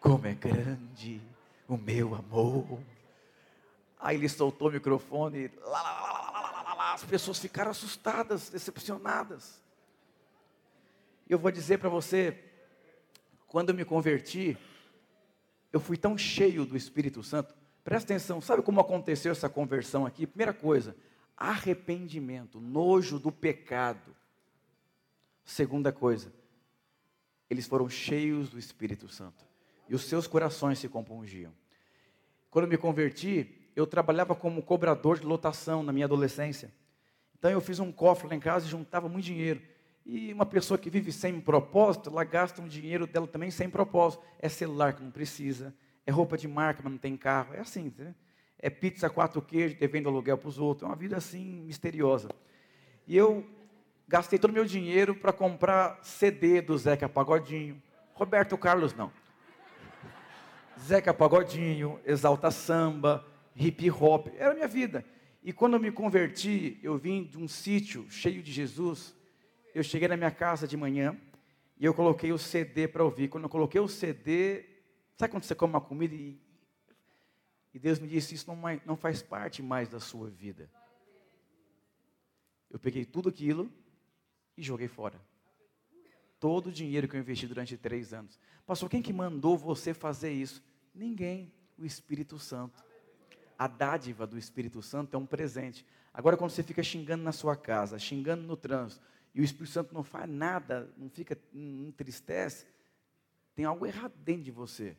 como 0.01 0.27
é 0.27 0.33
grande 0.33 1.21
o 1.69 1.77
meu 1.77 2.15
amor. 2.15 2.81
Aí 3.97 4.17
ele 4.17 4.27
soltou 4.27 4.67
o 4.67 4.71
microfone, 4.73 5.49
lá, 5.61 5.81
lá, 5.81 6.73
lá, 6.75 6.93
as 6.95 7.05
pessoas 7.05 7.39
ficaram 7.39 7.71
assustadas, 7.71 8.49
decepcionadas. 8.49 9.68
Eu 11.29 11.37
vou 11.37 11.51
dizer 11.51 11.77
para 11.77 11.89
você, 11.89 12.35
quando 13.47 13.69
eu 13.69 13.75
me 13.75 13.85
converti, 13.85 14.57
eu 15.71 15.79
fui 15.79 15.95
tão 15.95 16.17
cheio 16.17 16.65
do 16.65 16.75
Espírito 16.75 17.21
Santo. 17.21 17.53
Presta 17.83 18.13
atenção, 18.13 18.41
sabe 18.41 18.63
como 18.63 18.79
aconteceu 18.79 19.31
essa 19.31 19.47
conversão 19.47 20.07
aqui? 20.07 20.25
Primeira 20.25 20.53
coisa, 20.53 20.95
arrependimento, 21.37 22.59
nojo 22.59 23.19
do 23.19 23.31
pecado. 23.31 24.15
Segunda 25.45 25.91
coisa, 25.91 26.33
eles 27.47 27.67
foram 27.67 27.87
cheios 27.87 28.49
do 28.49 28.57
Espírito 28.57 29.07
Santo 29.07 29.45
e 29.87 29.93
os 29.93 30.05
seus 30.05 30.25
corações 30.25 30.79
se 30.79 30.89
compungiam. 30.89 31.53
Quando 32.49 32.67
me 32.67 32.77
converti, 32.77 33.55
eu 33.75 33.85
trabalhava 33.85 34.35
como 34.35 34.63
cobrador 34.63 35.19
de 35.19 35.27
lotação 35.27 35.83
na 35.83 35.93
minha 35.93 36.05
adolescência. 36.05 36.73
Então 37.37 37.51
eu 37.51 37.61
fiz 37.61 37.79
um 37.79 37.91
cofre 37.91 38.27
lá 38.27 38.35
em 38.35 38.39
casa 38.39 38.65
e 38.65 38.69
juntava 38.69 39.07
muito 39.07 39.25
dinheiro. 39.25 39.61
E 40.11 40.33
uma 40.33 40.45
pessoa 40.45 40.75
que 40.75 40.89
vive 40.89 41.11
sem 41.11 41.39
propósito, 41.39 42.09
ela 42.09 42.23
gasta 42.23 42.59
um 42.63 42.67
dinheiro 42.67 43.05
dela 43.05 43.27
também 43.27 43.51
sem 43.51 43.69
propósito. 43.69 44.23
É 44.39 44.49
celular 44.49 44.93
que 44.93 45.03
não 45.03 45.11
precisa, 45.11 45.71
é 46.03 46.09
roupa 46.09 46.35
de 46.35 46.47
marca, 46.47 46.81
mas 46.83 46.91
não 46.91 46.97
tem 46.97 47.15
carro. 47.15 47.53
É 47.53 47.59
assim, 47.59 47.93
né? 47.95 48.15
é 48.57 48.71
pizza 48.71 49.07
quatro 49.07 49.39
queijos, 49.39 49.77
devendo 49.77 50.09
aluguel 50.09 50.35
para 50.35 50.49
os 50.49 50.57
outros. 50.57 50.81
É 50.81 50.87
uma 50.87 50.95
vida 50.95 51.15
assim 51.15 51.61
misteriosa. 51.61 52.27
E 53.05 53.15
eu 53.15 53.47
gastei 54.07 54.39
todo 54.39 54.49
o 54.49 54.53
meu 54.53 54.65
dinheiro 54.65 55.13
para 55.13 55.31
comprar 55.31 55.99
CD 56.01 56.59
do 56.59 56.75
Zeca 56.75 57.07
Pagodinho. 57.07 57.79
Roberto 58.15 58.57
Carlos 58.57 58.95
não. 58.95 59.11
Zeca 60.79 61.13
Pagodinho, 61.13 61.99
Exalta 62.03 62.49
Samba, 62.49 63.23
hip 63.55 63.91
hop, 63.91 64.29
era 64.39 64.53
a 64.53 64.55
minha 64.55 64.67
vida. 64.67 65.05
E 65.43 65.53
quando 65.53 65.75
eu 65.75 65.79
me 65.79 65.91
converti, 65.91 66.79
eu 66.81 66.97
vim 66.97 67.25
de 67.25 67.37
um 67.37 67.47
sítio 67.47 68.09
cheio 68.09 68.41
de 68.41 68.51
Jesus, 68.51 69.15
eu 69.73 69.83
cheguei 69.83 70.07
na 70.07 70.17
minha 70.17 70.31
casa 70.31 70.67
de 70.67 70.75
manhã 70.75 71.19
e 71.77 71.85
eu 71.85 71.93
coloquei 71.93 72.31
o 72.31 72.37
CD 72.37 72.87
para 72.87 73.03
ouvir. 73.03 73.29
Quando 73.29 73.45
eu 73.45 73.49
coloquei 73.49 73.79
o 73.79 73.87
CD, 73.87 74.65
sabe 75.17 75.31
quando 75.31 75.43
você 75.43 75.55
come 75.55 75.73
uma 75.73 75.81
comida 75.81 76.13
e, 76.13 76.39
e 77.73 77.79
Deus 77.79 77.99
me 77.99 78.07
disse: 78.07 78.35
Isso 78.35 78.47
não, 78.47 78.57
não 78.85 78.97
faz 78.97 79.21
parte 79.21 79.61
mais 79.61 79.87
da 79.89 79.99
sua 79.99 80.29
vida. 80.29 80.69
Eu 82.69 82.77
peguei 82.77 83.05
tudo 83.05 83.29
aquilo 83.29 83.71
e 84.55 84.61
joguei 84.61 84.87
fora. 84.87 85.19
Todo 86.39 86.67
o 86.67 86.71
dinheiro 86.71 87.07
que 87.07 87.15
eu 87.15 87.19
investi 87.19 87.47
durante 87.47 87.77
três 87.77 88.13
anos. 88.13 88.39
Pastor, 88.65 88.89
quem 88.89 89.01
que 89.01 89.11
mandou 89.11 89.57
você 89.57 89.93
fazer 89.93 90.31
isso? 90.31 90.63
Ninguém. 90.93 91.51
O 91.77 91.85
Espírito 91.85 92.37
Santo. 92.37 92.83
A 93.57 93.67
dádiva 93.67 94.27
do 94.27 94.37
Espírito 94.37 94.81
Santo 94.81 95.15
é 95.15 95.17
um 95.17 95.25
presente. 95.25 95.85
Agora, 96.13 96.37
quando 96.37 96.51
você 96.51 96.61
fica 96.61 96.83
xingando 96.83 97.23
na 97.23 97.31
sua 97.31 97.55
casa, 97.55 97.97
xingando 97.97 98.43
no 98.43 98.55
trânsito, 98.55 99.01
e 99.33 99.41
o 99.41 99.43
Espírito 99.43 99.71
Santo 99.71 99.93
não 99.93 100.03
faz 100.03 100.29
nada, 100.29 100.91
não 100.97 101.09
fica, 101.09 101.37
entristece, 101.53 102.65
tem 103.55 103.65
algo 103.65 103.85
errado 103.85 104.13
dentro 104.17 104.43
de 104.43 104.51
você. 104.51 104.97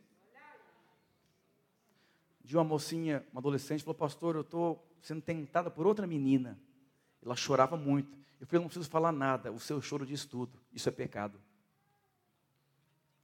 De 2.43 2.57
uma 2.57 2.65
mocinha, 2.65 3.25
uma 3.33 3.41
adolescente, 3.41 3.83
falou, 3.83 3.95
pastor, 3.95 4.35
eu 4.35 4.41
estou 4.43 4.87
sendo 5.01 5.23
tentada 5.23 5.71
por 5.71 5.87
outra 5.87 6.07
menina. 6.07 6.59
Ela 7.25 7.37
chorava 7.37 7.77
muito. 7.77 8.19
Eu 8.41 8.47
falei, 8.47 8.61
não 8.61 8.69
preciso 8.69 8.89
falar 8.89 9.13
nada, 9.13 9.53
o 9.53 9.61
seu 9.61 9.81
choro 9.83 10.07
diz 10.07 10.25
tudo. 10.25 10.59
Isso 10.73 10.89
é 10.89 10.93
pecado. 10.93 11.41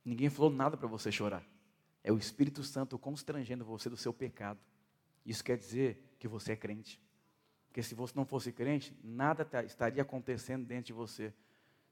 Ninguém 0.05 0.29
falou 0.29 0.51
nada 0.51 0.77
para 0.77 0.87
você 0.87 1.11
chorar. 1.11 1.45
É 2.05 2.13
o 2.13 2.19
Espírito 2.19 2.63
Santo 2.63 2.99
constrangendo 2.99 3.65
você 3.65 3.91
do 3.91 3.97
seu 3.97 4.13
pecado. 4.13 4.61
Isso 5.25 5.43
quer 5.43 5.57
dizer 5.57 6.15
que 6.19 6.29
você 6.29 6.53
é 6.53 6.57
crente. 6.57 7.01
Porque 7.77 7.87
se 7.87 7.95
você 7.95 8.15
não 8.17 8.25
fosse 8.25 8.51
crente, 8.51 8.97
nada 9.05 9.47
estaria 9.67 10.01
acontecendo 10.01 10.65
dentro 10.65 10.87
de 10.87 10.93
você. 10.95 11.31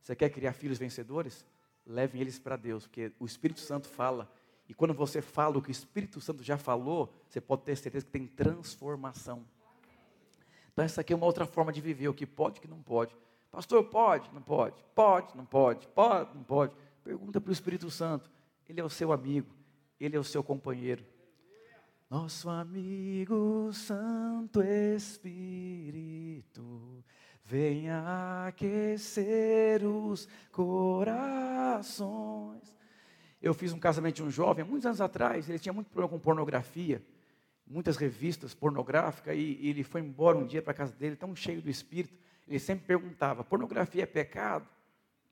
Você 0.01 0.17
quer 0.17 0.31
criar 0.31 0.55
filhos 0.55 0.79
vencedores? 0.79 1.45
Levem 1.85 2.23
eles 2.23 2.39
para 2.39 2.57
Deus, 2.57 2.87
porque 2.87 3.13
o 3.21 3.27
Espírito 3.27 3.61
Santo 3.61 3.87
fala. 3.87 4.33
E 4.67 4.73
quando 4.73 4.95
você 4.95 5.21
fala 5.21 5.59
o 5.59 5.61
que 5.61 5.69
o 5.69 5.71
Espírito 5.71 6.23
Santo 6.23 6.43
já 6.43 6.57
falou, 6.57 7.13
você 7.29 7.39
pode 7.39 7.65
ter 7.65 7.77
certeza 7.77 8.07
que 8.07 8.11
tem 8.11 8.27
transformação. 8.27 9.45
Então, 10.73 10.83
essa 10.83 11.03
aqui 11.03 11.13
é 11.13 11.17
uma 11.17 11.27
outra 11.27 11.45
forma 11.45 11.71
de 11.71 11.83
viver, 11.83 12.09
o 12.09 12.15
que 12.15 12.25
pode, 12.25 12.61
o 12.61 12.63
que 12.63 12.69
não 12.69 12.81
pode. 12.81 13.15
Pastor, 13.51 13.85
pode, 13.85 14.33
não 14.33 14.41
pode, 14.41 14.83
pode, 14.95 15.37
não 15.37 15.45
pode, 15.45 15.87
pode, 15.89 16.35
não 16.35 16.45
pode. 16.45 16.75
Pergunta 17.05 17.43
para 17.43 17.51
o 17.51 17.53
Espírito 17.53 17.91
Santo. 17.91 18.31
Ele 18.67 18.81
é 18.81 18.85
o 18.85 18.89
seu 18.89 19.13
amigo, 19.13 19.55
ele 20.01 20.17
é 20.17 20.19
o 20.19 20.25
seu 20.25 20.43
companheiro. 20.43 21.05
Nosso 22.15 22.49
amigo 22.49 23.73
Santo 23.73 24.63
Espírito, 24.63 25.35
venha 27.43 28.47
aquecer 28.47 29.85
os 29.85 30.29
corações. 30.53 31.93
Eu 33.43 33.53
fiz 33.53 33.73
um 33.73 33.81
casamento 33.81 34.15
de 34.15 34.23
um 34.23 34.31
jovem, 34.31 34.65
muitos 34.65 34.87
anos 34.87 35.01
atrás, 35.01 35.49
ele 35.49 35.59
tinha 35.59 35.73
muito 35.73 35.89
problema 35.89 36.09
com 36.09 36.21
pornografia, 36.21 37.05
muitas 37.67 37.97
revistas 37.97 38.55
pornográficas, 38.55 39.37
e, 39.37 39.59
e 39.61 39.71
ele 39.71 39.83
foi 39.83 40.01
embora 40.01 40.39
um 40.39 40.47
dia 40.47 40.63
para 40.63 40.71
a 40.71 40.77
casa 40.77 40.95
dele, 40.95 41.17
tão 41.17 41.35
cheio 41.35 41.61
do 41.61 41.69
espírito, 41.69 42.17
ele 42.47 42.61
sempre 42.61 42.87
perguntava: 42.87 43.43
pornografia 43.43 44.05
é 44.05 44.07
pecado? 44.07 44.69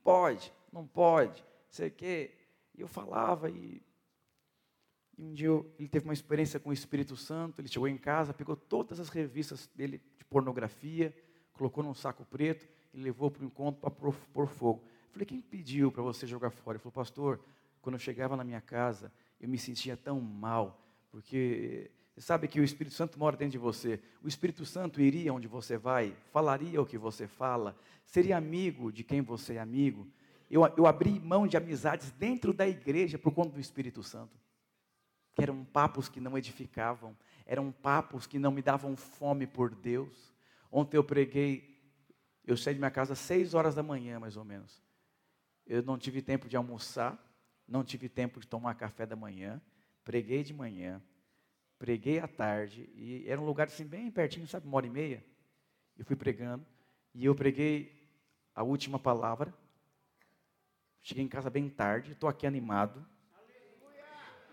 Pode, 0.03 0.51
não 0.69 0.85
pode, 0.85 1.45
sei 1.69 1.87
o 1.87 1.91
quê. 1.91 2.31
E 2.75 2.81
eu 2.81 2.89
falava, 2.89 3.49
e, 3.49 3.81
e 5.17 5.23
um 5.23 5.33
dia 5.33 5.49
ele 5.77 5.87
teve 5.87 6.05
uma 6.05 6.13
experiência 6.13 6.59
com 6.59 6.69
o 6.69 6.73
Espírito 6.73 7.15
Santo, 7.15 7.61
ele 7.61 7.67
chegou 7.67 7.87
em 7.87 7.97
casa, 7.97 8.33
pegou 8.33 8.55
todas 8.55 8.99
as 8.99 9.09
revistas 9.09 9.69
dele 9.75 10.01
de 10.17 10.25
pornografia, 10.25 11.15
colocou 11.53 11.83
num 11.83 11.93
saco 11.93 12.25
preto 12.25 12.67
e 12.93 12.99
levou 12.99 13.29
para 13.29 13.43
o 13.43 13.45
encontro 13.45 13.79
para 13.79 13.91
pôr 13.91 14.47
fogo. 14.47 14.81
Eu 14.85 15.11
falei, 15.11 15.25
quem 15.25 15.41
pediu 15.41 15.91
para 15.91 16.01
você 16.01 16.25
jogar 16.25 16.49
fora? 16.49 16.77
Ele 16.77 16.83
falou, 16.83 16.93
pastor, 16.93 17.39
quando 17.81 17.95
eu 17.95 17.99
chegava 17.99 18.35
na 18.35 18.43
minha 18.43 18.61
casa, 18.61 19.11
eu 19.39 19.47
me 19.47 19.57
sentia 19.57 19.95
tão 19.95 20.19
mal, 20.19 20.81
porque 21.11 21.91
você 22.15 22.21
sabe 22.21 22.47
que 22.47 22.59
o 22.59 22.63
Espírito 22.63 22.95
Santo 22.95 23.19
mora 23.19 23.35
dentro 23.35 23.51
de 23.51 23.57
você. 23.57 23.99
O 24.23 24.27
Espírito 24.27 24.65
Santo 24.65 25.01
iria 25.01 25.33
onde 25.33 25.47
você 25.47 25.77
vai, 25.77 26.15
falaria 26.31 26.81
o 26.81 26.85
que 26.85 26.97
você 26.97 27.27
fala, 27.27 27.75
seria 28.05 28.37
amigo 28.37 28.91
de 28.91 29.03
quem 29.03 29.21
você 29.21 29.55
é 29.55 29.59
amigo. 29.59 30.07
Eu, 30.49 30.61
eu 30.77 30.85
abri 30.85 31.19
mão 31.19 31.47
de 31.47 31.57
amizades 31.57 32.11
dentro 32.11 32.53
da 32.53 32.67
igreja 32.67 33.17
por 33.17 33.33
conta 33.33 33.53
do 33.53 33.59
Espírito 33.59 34.03
Santo. 34.03 34.43
Que 35.33 35.43
eram 35.43 35.63
papos 35.65 36.07
que 36.09 36.19
não 36.19 36.37
edificavam, 36.37 37.17
eram 37.45 37.71
papos 37.71 38.27
que 38.27 38.37
não 38.37 38.51
me 38.51 38.61
davam 38.61 38.95
fome 38.95 39.47
por 39.47 39.73
Deus. 39.73 40.33
Ontem 40.71 40.97
eu 40.97 41.03
preguei, 41.03 41.81
eu 42.45 42.55
saí 42.55 42.73
de 42.73 42.79
minha 42.79 42.91
casa 42.91 43.13
às 43.13 43.19
seis 43.19 43.53
horas 43.53 43.75
da 43.75 43.83
manhã, 43.83 44.19
mais 44.19 44.37
ou 44.37 44.43
menos. 44.43 44.81
Eu 45.65 45.81
não 45.81 45.97
tive 45.97 46.21
tempo 46.21 46.47
de 46.47 46.57
almoçar, 46.57 47.17
não 47.67 47.83
tive 47.83 48.09
tempo 48.09 48.39
de 48.39 48.47
tomar 48.47 48.75
café 48.75 49.05
da 49.05 49.15
manhã, 49.15 49.61
preguei 50.03 50.43
de 50.43 50.53
manhã, 50.53 51.01
preguei 51.79 52.19
à 52.19 52.27
tarde, 52.27 52.89
e 52.93 53.23
era 53.27 53.39
um 53.39 53.45
lugar 53.45 53.67
assim 53.67 53.85
bem 53.85 54.11
pertinho, 54.11 54.47
sabe, 54.47 54.67
uma 54.67 54.77
hora 54.77 54.87
e 54.87 54.89
meia. 54.89 55.23
Eu 55.97 56.05
fui 56.05 56.15
pregando, 56.15 56.65
e 57.13 57.25
eu 57.25 57.35
preguei 57.35 58.03
a 58.53 58.63
última 58.63 58.99
palavra. 58.99 59.53
Cheguei 61.01 61.23
em 61.23 61.27
casa 61.27 61.49
bem 61.49 61.69
tarde, 61.69 62.13
estou 62.13 62.29
aqui 62.29 62.47
animado. 62.47 63.05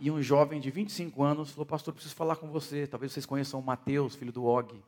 E 0.00 0.10
um 0.10 0.22
jovem 0.22 0.58
de 0.58 0.70
25 0.70 1.22
anos 1.22 1.50
falou: 1.50 1.66
Pastor, 1.66 1.92
preciso 1.92 2.14
falar 2.14 2.36
com 2.36 2.48
você. 2.48 2.86
Talvez 2.86 3.12
vocês 3.12 3.26
conheçam 3.26 3.60
o 3.60 3.62
Mateus, 3.62 4.14
filho 4.16 4.32
do 4.32 4.44
Og. 4.44 4.82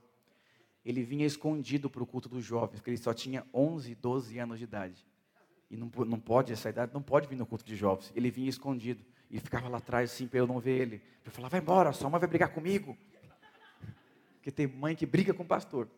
Ele 0.83 1.04
vinha 1.04 1.26
escondido 1.26 1.90
para 1.90 2.02
o 2.02 2.07
culto 2.07 2.31
dos 2.31 2.42
jovens, 2.42 2.81
porque 2.81 2.90
ele 2.90 2.97
só 2.97 3.12
tinha 3.12 3.47
11, 3.52 3.95
12 3.95 4.38
anos 4.38 4.59
de 4.59 4.64
idade. 4.64 5.07
E 5.71 5.76
não, 5.76 5.90
não 6.07 6.19
pode, 6.19 6.52
essa 6.52 6.71
idade 6.71 6.92
não 6.95 7.02
pode 7.02 7.28
vir 7.28 7.37
no 7.37 7.45
culto 7.45 7.62
de 7.62 7.76
jovens. 7.76 8.11
Ele 8.16 8.31
vinha 8.31 8.49
escondido. 8.49 9.04
E 9.31 9.38
ficava 9.38 9.69
lá 9.69 9.78
atrás, 9.78 10.12
assim, 10.12 10.26
para 10.26 10.38
eu 10.38 10.47
não 10.47 10.59
ver 10.59 10.81
ele. 10.81 11.02
Eu 11.25 11.31
falava, 11.31 11.52
vai 11.52 11.61
embora, 11.61 11.92
sua 11.92 12.11
mãe 12.11 12.21
vai 12.21 12.28
brigar 12.28 12.50
comigo. 12.50 12.97
Porque 14.35 14.50
tem 14.50 14.66
mãe 14.66 14.97
que 14.97 15.07
briga 15.07 15.33
com 15.33 15.42
o 15.42 15.47
pastor. 15.47 15.88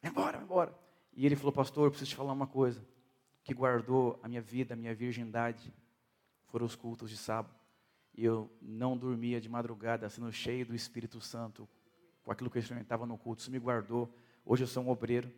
Vai 0.00 0.10
embora, 0.10 0.38
vai 0.38 0.44
embora. 0.44 0.78
E 1.14 1.26
ele 1.26 1.36
falou, 1.36 1.52
pastor, 1.52 1.90
preciso 1.90 2.10
te 2.10 2.16
falar 2.16 2.32
uma 2.32 2.46
coisa. 2.46 2.82
Que 3.42 3.52
guardou 3.52 4.18
a 4.22 4.28
minha 4.28 4.40
vida, 4.40 4.74
a 4.74 4.76
minha 4.76 4.94
virgindade, 4.94 5.72
foram 6.46 6.64
os 6.64 6.74
cultos 6.74 7.10
de 7.10 7.16
sábado. 7.16 7.61
E 8.14 8.24
eu 8.24 8.50
não 8.60 8.96
dormia 8.96 9.40
de 9.40 9.48
madrugada, 9.48 10.08
sendo 10.08 10.30
cheio 10.32 10.66
do 10.66 10.74
Espírito 10.74 11.20
Santo, 11.20 11.68
com 12.22 12.30
aquilo 12.30 12.50
que 12.50 12.58
eu 12.58 12.60
experimentava 12.60 13.06
no 13.06 13.16
culto. 13.16 13.42
Isso 13.42 13.50
me 13.50 13.58
guardou. 13.58 14.14
Hoje 14.44 14.64
eu 14.64 14.68
sou 14.68 14.84
um 14.84 14.88
obreiro. 14.88 15.30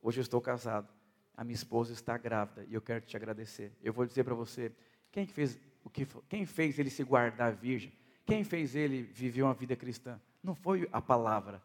Hoje 0.00 0.20
eu 0.20 0.22
estou 0.22 0.40
casado. 0.40 0.88
A 1.36 1.44
minha 1.44 1.54
esposa 1.54 1.92
está 1.92 2.18
grávida 2.18 2.66
e 2.68 2.74
eu 2.74 2.82
quero 2.82 3.00
te 3.00 3.16
agradecer. 3.16 3.72
Eu 3.82 3.92
vou 3.92 4.04
dizer 4.04 4.24
para 4.24 4.34
você, 4.34 4.70
quem 5.10 5.26
fez 5.26 5.58
o 5.84 5.90
que, 5.90 6.06
quem 6.28 6.46
fez 6.46 6.78
ele 6.78 6.90
se 6.90 7.02
guardar 7.02 7.54
virgem? 7.54 7.92
Quem 8.24 8.44
fez 8.44 8.74
ele 8.76 9.02
viver 9.02 9.42
uma 9.42 9.54
vida 9.54 9.74
cristã? 9.74 10.20
Não 10.42 10.54
foi 10.54 10.88
a 10.92 11.00
palavra, 11.00 11.62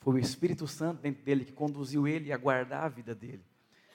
foi 0.00 0.14
o 0.14 0.18
Espírito 0.18 0.66
Santo 0.66 1.00
dentro 1.00 1.24
dele 1.24 1.44
que 1.44 1.52
conduziu 1.52 2.06
ele 2.06 2.32
a 2.32 2.36
guardar 2.36 2.84
a 2.84 2.88
vida 2.88 3.14
dele. 3.14 3.42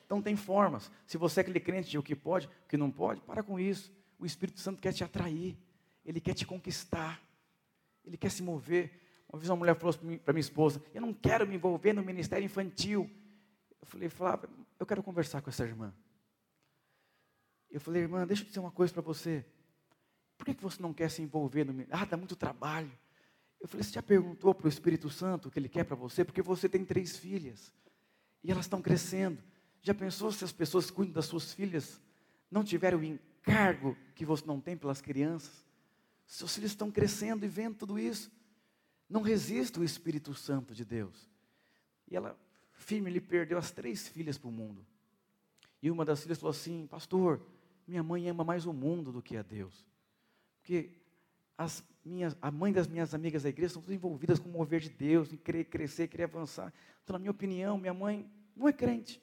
Então 0.06 0.22
tem 0.22 0.36
formas. 0.36 0.92
Se 1.06 1.18
você 1.18 1.40
é 1.40 1.42
aquele 1.42 1.60
crente 1.60 1.90
de 1.90 1.98
o 1.98 2.04
que 2.04 2.16
pode, 2.16 2.48
o 2.48 2.68
que 2.68 2.78
não 2.78 2.90
pode, 2.90 3.22
para 3.22 3.44
com 3.44 3.60
isso. 3.60 3.92
O 4.18 4.26
Espírito 4.26 4.60
Santo 4.60 4.82
quer 4.82 4.92
te 4.92 5.04
atrair, 5.04 5.56
ele 6.10 6.20
quer 6.20 6.34
te 6.34 6.44
conquistar, 6.44 7.22
ele 8.04 8.18
quer 8.18 8.32
se 8.32 8.42
mover. 8.42 9.00
Uma 9.32 9.38
vez 9.38 9.48
uma 9.48 9.58
mulher 9.58 9.76
falou 9.76 9.96
para 10.24 10.34
minha 10.34 10.42
esposa: 10.42 10.84
Eu 10.92 11.02
não 11.02 11.14
quero 11.14 11.46
me 11.46 11.54
envolver 11.54 11.94
no 11.94 12.04
ministério 12.04 12.44
infantil. 12.44 13.08
Eu 13.80 13.86
falei, 13.86 14.10
Flávia, 14.10 14.50
eu 14.80 14.88
quero 14.88 15.04
conversar 15.04 15.44
com 15.44 15.52
essa 15.52 15.64
irmã. 15.64 15.94
Eu 17.70 17.80
falei, 17.80 18.02
irmã, 18.02 18.26
deixa 18.26 18.42
eu 18.42 18.48
dizer 18.48 18.60
uma 18.60 18.72
coisa 18.72 18.92
para 18.92 19.04
você. 19.04 19.46
Por 20.36 20.46
que, 20.46 20.56
que 20.56 20.64
você 20.64 20.82
não 20.82 20.92
quer 20.92 21.12
se 21.12 21.22
envolver 21.22 21.64
no 21.64 21.86
Ah, 21.92 22.06
dá 22.06 22.18
muito 22.18 22.36
trabalho. 22.36 22.92
Eu 23.62 23.68
falei, 23.68 23.84
você 23.84 23.92
já 23.92 24.02
perguntou 24.02 24.56
para 24.56 24.66
o 24.66 24.70
Espírito 24.70 25.12
Santo 25.12 25.48
o 25.48 25.52
que 25.52 25.60
ele 25.60 25.70
quer 25.70 25.84
para 25.84 25.96
você? 25.96 26.26
Porque 26.26 26.42
você 26.42 26.68
tem 26.68 26.84
três 26.84 27.18
filhas. 27.18 27.72
E 28.44 28.52
elas 28.52 28.66
estão 28.66 28.82
crescendo. 28.82 29.44
Já 29.80 29.94
pensou 29.94 30.32
se 30.32 30.44
as 30.44 30.52
pessoas 30.52 30.90
que 30.90 30.96
cuidam 30.96 31.14
das 31.14 31.26
suas 31.26 31.54
filhas 31.54 32.02
não 32.50 32.64
tiverem 32.64 32.98
o 32.98 33.04
encargo 33.04 33.96
que 34.16 34.26
você 34.26 34.44
não 34.48 34.60
tem 34.60 34.76
pelas 34.76 35.02
crianças? 35.02 35.69
Seus 36.30 36.54
filhos 36.54 36.72
estão 36.72 36.92
crescendo 36.92 37.44
e 37.44 37.48
vendo 37.48 37.76
tudo 37.76 37.98
isso. 37.98 38.32
Não 39.10 39.22
resista 39.22 39.80
o 39.80 39.84
Espírito 39.84 40.32
Santo 40.36 40.76
de 40.76 40.86
Deus. 40.86 41.28
E 42.08 42.16
ela, 42.16 42.40
firme, 42.72 43.10
ele 43.10 43.20
perdeu 43.20 43.58
as 43.58 43.72
três 43.72 44.08
filhas 44.08 44.38
para 44.38 44.48
o 44.48 44.52
mundo. 44.52 44.86
E 45.82 45.90
uma 45.90 46.06
das 46.06 46.22
filhas 46.22 46.38
falou 46.38 46.52
assim: 46.52 46.86
Pastor, 46.86 47.42
minha 47.88 48.04
mãe 48.04 48.30
ama 48.30 48.44
mais 48.44 48.68
o 48.68 48.72
mundo 48.72 49.12
do 49.12 49.24
que 49.24 49.36
a 49.38 49.42
Deus. 49.42 49.88
Porque 50.60 50.92
as 51.58 51.84
minhas, 52.06 52.38
a 52.40 52.52
mãe 52.52 52.72
das 52.72 52.88
minhas 52.88 53.16
amigas 53.16 53.42
da 53.42 53.50
igreja 53.50 53.68
estão 53.68 53.82
todas 53.82 53.96
envolvidas 53.96 54.38
com 54.38 54.50
o 54.50 54.52
mover 54.52 54.82
de 54.82 54.90
Deus, 54.90 55.34
em 55.34 55.38
querer 55.38 55.66
crescer, 55.66 56.08
querer 56.08 56.26
avançar. 56.26 56.72
Então, 57.04 57.16
na 57.16 57.20
minha 57.20 57.32
opinião, 57.32 57.76
minha 57.76 57.94
mãe 57.94 58.30
não 58.56 58.68
é 58.68 58.72
crente. 58.72 59.20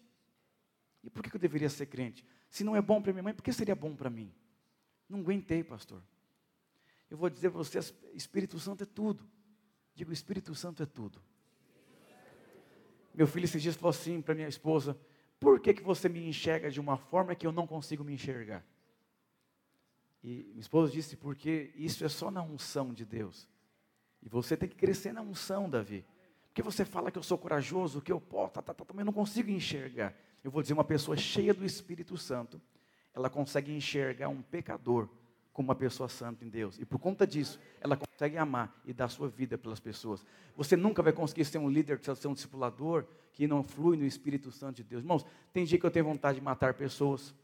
E 1.04 1.08
por 1.08 1.22
que 1.22 1.36
eu 1.36 1.40
deveria 1.40 1.70
ser 1.70 1.86
crente? 1.86 2.24
Se 2.50 2.64
não 2.64 2.74
é 2.74 2.82
bom 2.82 3.00
para 3.00 3.12
minha 3.12 3.22
mãe, 3.22 3.32
por 3.32 3.44
que 3.44 3.52
seria 3.52 3.76
bom 3.76 3.94
para 3.94 4.10
mim? 4.10 4.34
Não 5.08 5.20
aguentei, 5.20 5.62
pastor. 5.62 6.02
Eu 7.10 7.16
vou 7.16 7.30
dizer 7.30 7.50
para 7.50 7.58
vocês, 7.58 7.94
Espírito 8.14 8.58
Santo 8.58 8.82
é 8.82 8.86
tudo. 8.86 9.24
Digo, 9.94 10.12
Espírito 10.12 10.54
Santo 10.54 10.82
é 10.82 10.86
tudo. 10.86 11.20
Meu 13.14 13.26
filho 13.26 13.44
esses 13.44 13.62
dias 13.62 13.76
falou 13.76 13.90
assim 13.90 14.20
para 14.20 14.34
minha 14.34 14.48
esposa, 14.48 14.98
por 15.40 15.60
que, 15.60 15.72
que 15.72 15.82
você 15.82 16.08
me 16.08 16.26
enxerga 16.28 16.70
de 16.70 16.80
uma 16.80 16.96
forma 16.96 17.34
que 17.34 17.46
eu 17.46 17.52
não 17.52 17.66
consigo 17.66 18.04
me 18.04 18.12
enxergar? 18.12 18.64
E 20.22 20.48
minha 20.48 20.60
esposa 20.60 20.92
disse, 20.92 21.16
porque 21.16 21.72
isso 21.76 22.04
é 22.04 22.08
só 22.08 22.30
na 22.30 22.42
unção 22.42 22.92
de 22.92 23.04
Deus. 23.04 23.48
E 24.22 24.28
você 24.28 24.56
tem 24.56 24.68
que 24.68 24.74
crescer 24.74 25.12
na 25.12 25.22
unção, 25.22 25.70
Davi. 25.70 26.04
Porque 26.48 26.62
você 26.62 26.84
fala 26.84 27.10
que 27.10 27.18
eu 27.18 27.22
sou 27.22 27.38
corajoso, 27.38 28.02
que 28.02 28.10
eu 28.10 28.20
posso, 28.20 28.54
tá, 28.54 28.62
tá, 28.62 28.74
tá, 28.74 28.84
também 28.84 29.04
não 29.04 29.12
consigo 29.12 29.50
enxergar. 29.50 30.14
Eu 30.42 30.50
vou 30.50 30.62
dizer, 30.62 30.74
uma 30.74 30.84
pessoa 30.84 31.16
cheia 31.16 31.54
do 31.54 31.64
Espírito 31.64 32.16
Santo, 32.16 32.60
ela 33.14 33.30
consegue 33.30 33.72
enxergar 33.72 34.28
um 34.28 34.42
pecador 34.42 35.08
como 35.56 35.68
uma 35.70 35.74
pessoa 35.74 36.06
santa 36.06 36.44
em 36.44 36.50
Deus. 36.50 36.78
E 36.78 36.84
por 36.84 36.98
conta 36.98 37.26
disso, 37.26 37.58
ela 37.80 37.96
consegue 37.96 38.36
amar 38.36 38.78
e 38.84 38.92
dar 38.92 39.08
sua 39.08 39.26
vida 39.26 39.56
pelas 39.56 39.80
pessoas. 39.80 40.22
Você 40.54 40.76
nunca 40.76 41.02
vai 41.02 41.14
conseguir 41.14 41.46
ser 41.46 41.56
um 41.56 41.70
líder, 41.70 41.98
ser 41.98 42.28
um 42.28 42.34
discipulador 42.34 43.06
que 43.32 43.46
não 43.46 43.62
flui 43.62 43.96
no 43.96 44.04
Espírito 44.04 44.52
Santo 44.52 44.76
de 44.76 44.84
Deus. 44.84 45.02
Irmãos, 45.02 45.24
tem 45.54 45.64
dia 45.64 45.78
que 45.78 45.86
eu 45.86 45.90
tenho 45.90 46.04
vontade 46.04 46.40
de 46.40 46.44
matar 46.44 46.74
pessoas, 46.74 47.34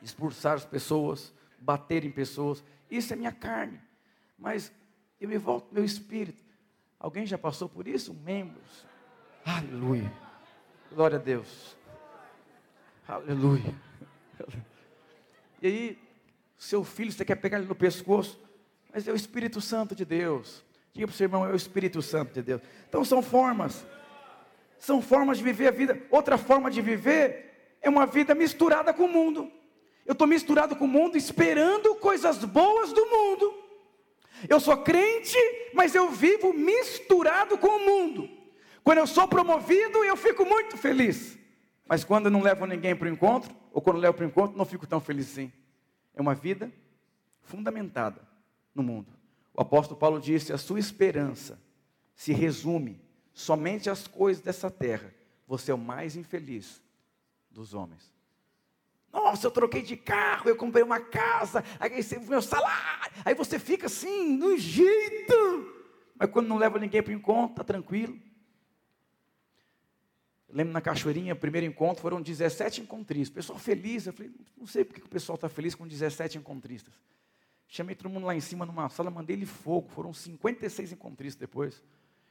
expulsar 0.00 0.54
as 0.54 0.64
pessoas, 0.64 1.34
bater 1.58 2.04
em 2.04 2.10
pessoas. 2.12 2.62
Isso 2.88 3.12
é 3.12 3.16
minha 3.16 3.32
carne. 3.32 3.80
Mas 4.38 4.72
eu 5.20 5.28
me 5.28 5.36
volto 5.36 5.74
meu 5.74 5.84
espírito. 5.84 6.40
Alguém 7.00 7.26
já 7.26 7.36
passou 7.36 7.68
por 7.68 7.88
isso? 7.88 8.14
Membros. 8.14 8.86
Aleluia. 9.44 10.12
Glória 10.92 11.18
a 11.18 11.20
Deus. 11.20 11.76
Aleluia. 13.08 13.74
E 15.60 15.66
aí, 15.66 16.03
seu 16.64 16.82
filho, 16.82 17.12
você 17.12 17.24
quer 17.24 17.34
pegar 17.34 17.58
ele 17.58 17.66
no 17.66 17.74
pescoço, 17.74 18.40
mas 18.90 19.06
é 19.06 19.12
o 19.12 19.16
Espírito 19.16 19.60
Santo 19.60 19.94
de 19.94 20.04
Deus. 20.04 20.64
Diga 20.94 21.06
para 21.06 21.12
o 21.14 21.16
seu 21.16 21.26
irmão, 21.26 21.46
é 21.46 21.52
o 21.52 21.56
Espírito 21.56 22.00
Santo 22.00 22.32
de 22.32 22.42
Deus. 22.42 22.62
Então 22.88 23.04
são 23.04 23.20
formas, 23.20 23.84
são 24.78 25.02
formas 25.02 25.38
de 25.38 25.44
viver 25.44 25.68
a 25.68 25.70
vida. 25.70 26.00
Outra 26.10 26.38
forma 26.38 26.70
de 26.70 26.80
viver 26.80 27.76
é 27.82 27.90
uma 27.90 28.06
vida 28.06 28.34
misturada 28.34 28.94
com 28.94 29.04
o 29.04 29.08
mundo. 29.08 29.52
Eu 30.06 30.12
estou 30.12 30.26
misturado 30.26 30.74
com 30.74 30.86
o 30.86 30.88
mundo, 30.88 31.18
esperando 31.18 31.96
coisas 31.96 32.42
boas 32.44 32.92
do 32.94 33.04
mundo. 33.06 33.54
Eu 34.48 34.58
sou 34.58 34.76
crente, 34.78 35.38
mas 35.74 35.94
eu 35.94 36.10
vivo 36.10 36.52
misturado 36.54 37.58
com 37.58 37.68
o 37.68 37.84
mundo. 37.84 38.28
Quando 38.82 38.98
eu 38.98 39.06
sou 39.06 39.28
promovido, 39.28 40.02
eu 40.02 40.16
fico 40.16 40.46
muito 40.46 40.78
feliz. 40.78 41.38
Mas 41.86 42.04
quando 42.04 42.26
eu 42.26 42.30
não 42.30 42.40
levo 42.40 42.64
ninguém 42.64 42.96
para 42.96 43.06
o 43.06 43.10
encontro, 43.10 43.54
ou 43.70 43.82
quando 43.82 43.98
levo 43.98 44.14
para 44.14 44.24
o 44.24 44.28
encontro, 44.28 44.56
não 44.56 44.64
fico 44.64 44.86
tão 44.86 45.00
feliz 45.00 45.30
assim 45.30 45.52
é 46.14 46.20
uma 46.20 46.34
vida 46.34 46.72
fundamentada 47.42 48.20
no 48.74 48.82
mundo. 48.82 49.12
O 49.52 49.60
apóstolo 49.60 49.98
Paulo 49.98 50.20
disse: 50.20 50.52
a 50.52 50.58
sua 50.58 50.78
esperança 50.78 51.60
se 52.14 52.32
resume 52.32 53.00
somente 53.32 53.90
às 53.90 54.06
coisas 54.06 54.42
dessa 54.42 54.70
terra. 54.70 55.12
Você 55.46 55.70
é 55.70 55.74
o 55.74 55.78
mais 55.78 56.16
infeliz 56.16 56.82
dos 57.50 57.74
homens. 57.74 58.12
Nossa, 59.12 59.46
eu 59.46 59.50
troquei 59.50 59.82
de 59.82 59.96
carro, 59.96 60.48
eu 60.48 60.56
comprei 60.56 60.82
uma 60.82 60.98
casa, 60.98 61.62
aí 61.78 62.02
você, 62.02 62.18
meu 62.18 62.42
salário, 62.42 63.14
aí 63.24 63.32
você 63.32 63.60
fica 63.60 63.86
assim, 63.86 64.36
no 64.36 64.56
jeito. 64.56 65.72
Mas 66.18 66.30
quando 66.30 66.48
não 66.48 66.56
leva 66.56 66.80
ninguém 66.80 67.00
para 67.00 67.12
o 67.12 67.14
encontro, 67.14 67.52
está 67.52 67.62
tranquilo. 67.62 68.18
Lembro 70.54 70.72
na 70.72 70.80
Cachoeirinha, 70.80 71.34
primeiro 71.34 71.66
encontro, 71.66 72.00
foram 72.00 72.22
17 72.22 72.80
encontristas. 72.80 73.34
Pessoal 73.34 73.58
feliz, 73.58 74.06
eu 74.06 74.12
falei, 74.12 74.30
não 74.56 74.68
sei 74.68 74.84
porque 74.84 75.02
o 75.02 75.08
pessoal 75.08 75.34
está 75.34 75.48
feliz 75.48 75.74
com 75.74 75.84
17 75.84 76.38
encontristas. 76.38 76.94
Chamei 77.66 77.96
todo 77.96 78.08
mundo 78.08 78.24
lá 78.24 78.36
em 78.36 78.40
cima 78.40 78.64
numa 78.64 78.88
sala, 78.88 79.10
mandei 79.10 79.34
ele 79.34 79.46
fogo. 79.46 79.88
Foram 79.88 80.14
56 80.14 80.92
encontristas 80.92 81.40
depois. 81.40 81.82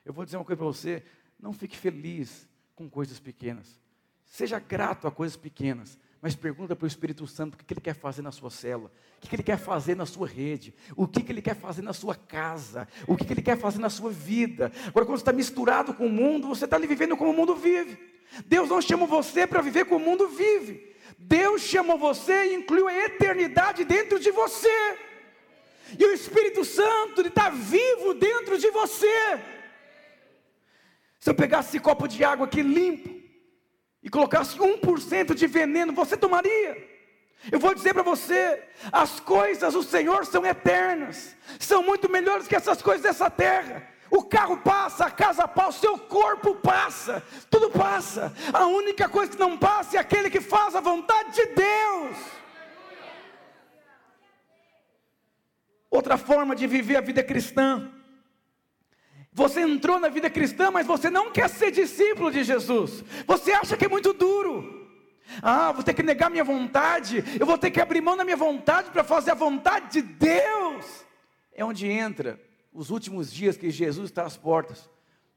Eu 0.05 0.13
vou 0.13 0.23
dizer 0.23 0.37
uma 0.37 0.45
coisa 0.45 0.57
para 0.57 0.65
você: 0.65 1.03
não 1.37 1.51
fique 1.51 1.75
feliz 1.75 2.47
com 2.77 2.89
coisas 2.89 3.19
pequenas. 3.19 3.77
Seja 4.23 4.57
grato 4.57 5.05
a 5.05 5.11
coisas 5.11 5.35
pequenas. 5.35 5.99
Mas 6.23 6.37
pergunta 6.37 6.73
para 6.73 6.85
o 6.85 6.87
Espírito 6.87 7.27
Santo 7.27 7.55
o 7.55 7.57
que 7.57 7.73
ele 7.73 7.81
quer 7.81 7.95
fazer 7.95 8.21
na 8.21 8.31
sua 8.31 8.49
cela, 8.49 8.89
o 9.21 9.27
que 9.27 9.35
ele 9.35 9.43
quer 9.43 9.57
fazer 9.57 9.93
na 9.93 10.05
sua 10.05 10.25
rede, 10.25 10.73
o 10.95 11.05
que 11.05 11.29
ele 11.29 11.41
quer 11.41 11.53
fazer 11.53 11.81
na 11.81 11.91
sua 11.91 12.15
casa, 12.15 12.87
o 13.05 13.17
que 13.17 13.33
ele 13.33 13.41
quer 13.41 13.57
fazer 13.57 13.79
na 13.79 13.89
sua 13.89 14.09
vida. 14.09 14.71
Agora, 14.87 15.05
quando 15.05 15.17
você 15.17 15.21
está 15.23 15.33
misturado 15.33 15.93
com 15.93 16.05
o 16.05 16.09
mundo, 16.09 16.47
você 16.47 16.63
está 16.63 16.77
ali 16.77 16.87
vivendo 16.87 17.17
como 17.17 17.31
o 17.31 17.33
mundo 17.33 17.53
vive. 17.55 17.97
Deus 18.45 18.69
não 18.69 18.81
chamou 18.81 19.05
você 19.05 19.45
para 19.45 19.61
viver 19.61 19.83
como 19.83 20.05
o 20.05 20.09
mundo 20.09 20.29
vive. 20.29 20.95
Deus 21.19 21.61
chamou 21.61 21.97
você 21.97 22.45
e 22.45 22.55
incluiu 22.55 22.87
a 22.87 22.93
eternidade 22.93 23.83
dentro 23.83 24.17
de 24.17 24.31
você. 24.31 24.97
E 25.99 26.05
o 26.05 26.13
Espírito 26.13 26.63
Santo 26.63 27.19
está 27.19 27.49
vivo 27.49 28.13
dentro 28.13 28.57
de 28.57 28.69
você. 28.71 29.41
Se 31.19 31.29
eu 31.29 31.35
pegasse 31.35 31.67
esse 31.67 31.79
copo 31.81 32.07
de 32.07 32.23
água 32.23 32.45
aqui 32.45 32.61
limpo 32.61 33.12
e 34.03 34.09
colocasse 34.09 34.57
1% 34.57 35.33
de 35.33 35.47
veneno, 35.47 35.93
você 35.93 36.17
tomaria? 36.17 36.91
Eu 37.51 37.59
vou 37.59 37.73
dizer 37.73 37.93
para 37.93 38.03
você: 38.03 38.61
as 38.91 39.19
coisas 39.19 39.73
do 39.73 39.83
Senhor 39.83 40.25
são 40.25 40.45
eternas, 40.45 41.35
são 41.59 41.81
muito 41.81 42.09
melhores 42.09 42.47
que 42.47 42.55
essas 42.55 42.81
coisas 42.81 43.01
dessa 43.01 43.29
terra. 43.29 43.87
O 44.11 44.23
carro 44.23 44.57
passa, 44.57 45.05
a 45.05 45.11
casa 45.11 45.47
passa, 45.47 45.69
o 45.69 45.81
seu 45.81 45.97
corpo 45.97 46.55
passa, 46.55 47.23
tudo 47.49 47.71
passa. 47.71 48.31
A 48.53 48.67
única 48.67 49.09
coisa 49.09 49.31
que 49.31 49.39
não 49.39 49.57
passa 49.57 49.97
é 49.97 49.99
aquele 49.99 50.29
que 50.29 50.39
faz 50.39 50.75
a 50.75 50.81
vontade 50.81 51.31
de 51.31 51.45
Deus. 51.47 52.17
Outra 55.89 56.17
forma 56.17 56.55
de 56.55 56.67
viver 56.67 56.97
a 56.97 57.01
vida 57.01 57.23
cristã. 57.23 57.91
Você 59.33 59.61
entrou 59.61 59.99
na 59.99 60.09
vida 60.09 60.29
cristã, 60.29 60.69
mas 60.69 60.85
você 60.85 61.09
não 61.09 61.31
quer 61.31 61.49
ser 61.49 61.71
discípulo 61.71 62.31
de 62.31 62.43
Jesus. 62.43 63.03
Você 63.25 63.51
acha 63.51 63.75
que 63.75 63.85
é 63.85 63.89
muito 63.89 64.13
duro. 64.13 64.87
Ah, 65.41 65.71
vou 65.71 65.83
ter 65.83 65.93
que 65.93 66.03
negar 66.03 66.29
minha 66.29 66.43
vontade, 66.43 67.23
eu 67.39 67.45
vou 67.45 67.57
ter 67.57 67.71
que 67.71 67.81
abrir 67.81 68.01
mão 68.01 68.15
da 68.15 68.23
minha 68.23 68.37
vontade 68.37 68.91
para 68.91 69.03
fazer 69.03 69.31
a 69.31 69.35
vontade 69.35 69.93
de 69.93 70.01
Deus. 70.01 71.05
É 71.53 71.63
onde 71.63 71.87
entra 71.87 72.39
os 72.71 72.89
últimos 72.89 73.31
dias 73.31 73.57
que 73.57 73.71
Jesus 73.71 74.09
está 74.09 74.23
às 74.23 74.37
portas. 74.37 74.89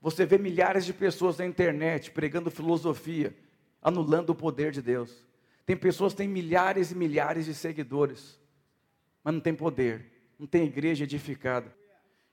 Você 0.03 0.27
vê 0.27 0.39
milhares 0.39 0.85
de 0.85 0.93
pessoas 0.93 1.39
na 1.39 1.47
internet 1.47 2.11
pregando 2.11 2.51
filosofia, 2.51 3.35
anulando 3.81 4.31
o 4.31 4.35
poder 4.35 4.73
de 4.73 4.83
Deus. 4.83 5.25
Tem 5.65 5.77
pessoas 5.77 6.13
que 6.13 6.19
têm 6.19 6.29
milhares 6.29 6.91
e 6.91 6.95
milhares 6.95 7.47
de 7.47 7.55
seguidores, 7.55 8.39
mas 9.25 9.33
não 9.33 9.41
tem 9.41 9.55
poder 9.55 10.17
não 10.39 10.47
tem 10.47 10.65
igreja 10.65 11.05
edificada. 11.05 11.75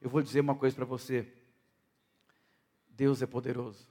Eu 0.01 0.09
vou 0.09 0.21
dizer 0.21 0.41
uma 0.41 0.55
coisa 0.55 0.75
para 0.75 0.85
você. 0.85 1.25
Deus 2.93 3.21
é 3.21 3.25
poderoso. 3.25 3.87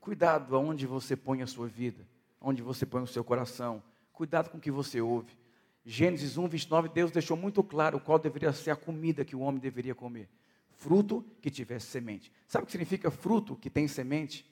Cuidado 0.00 0.56
aonde 0.56 0.86
você 0.86 1.16
põe 1.16 1.42
a 1.42 1.46
sua 1.46 1.66
vida, 1.66 2.06
onde 2.40 2.62
você 2.62 2.86
põe 2.86 3.02
o 3.02 3.06
seu 3.06 3.22
coração. 3.22 3.82
Cuidado 4.12 4.50
com 4.50 4.58
o 4.58 4.60
que 4.60 4.70
você 4.70 5.00
ouve. 5.00 5.36
Gênesis 5.84 6.36
1, 6.36 6.48
29, 6.48 6.88
Deus 6.88 7.10
deixou 7.10 7.36
muito 7.36 7.62
claro 7.62 8.00
qual 8.00 8.18
deveria 8.18 8.52
ser 8.52 8.70
a 8.70 8.76
comida 8.76 9.24
que 9.24 9.36
o 9.36 9.40
homem 9.40 9.60
deveria 9.60 9.94
comer. 9.94 10.28
Fruto 10.70 11.24
que 11.40 11.50
tivesse 11.50 11.86
semente. 11.86 12.32
Sabe 12.46 12.62
o 12.62 12.66
que 12.66 12.72
significa 12.72 13.10
fruto 13.10 13.56
que 13.56 13.70
tem 13.70 13.88
semente? 13.88 14.48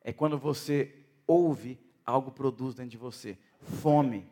É 0.00 0.12
quando 0.12 0.38
você 0.38 0.94
ouve, 1.26 1.78
algo 2.04 2.32
produz 2.32 2.74
dentro 2.74 2.90
de 2.90 2.96
você. 2.96 3.38
Fome, 3.60 4.26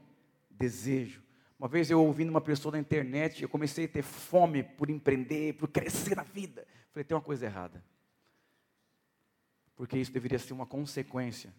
desejo, 0.51 1.23
uma 1.61 1.69
vez 1.69 1.91
eu 1.91 2.03
ouvindo 2.03 2.31
uma 2.31 2.41
pessoa 2.41 2.73
na 2.73 2.79
internet, 2.79 3.43
eu 3.43 3.49
comecei 3.49 3.85
a 3.85 3.89
ter 3.89 4.01
fome 4.01 4.63
por 4.63 4.89
empreender, 4.89 5.53
por 5.55 5.69
crescer 5.69 6.17
na 6.17 6.23
vida. 6.23 6.67
Falei, 6.91 7.05
tem 7.05 7.15
uma 7.15 7.23
coisa 7.23 7.45
errada. 7.45 7.85
Porque 9.81 9.97
isso 9.97 10.12
deveria 10.12 10.38
ser 10.38 10.53
uma 10.53 10.66
consequência, 10.66 11.55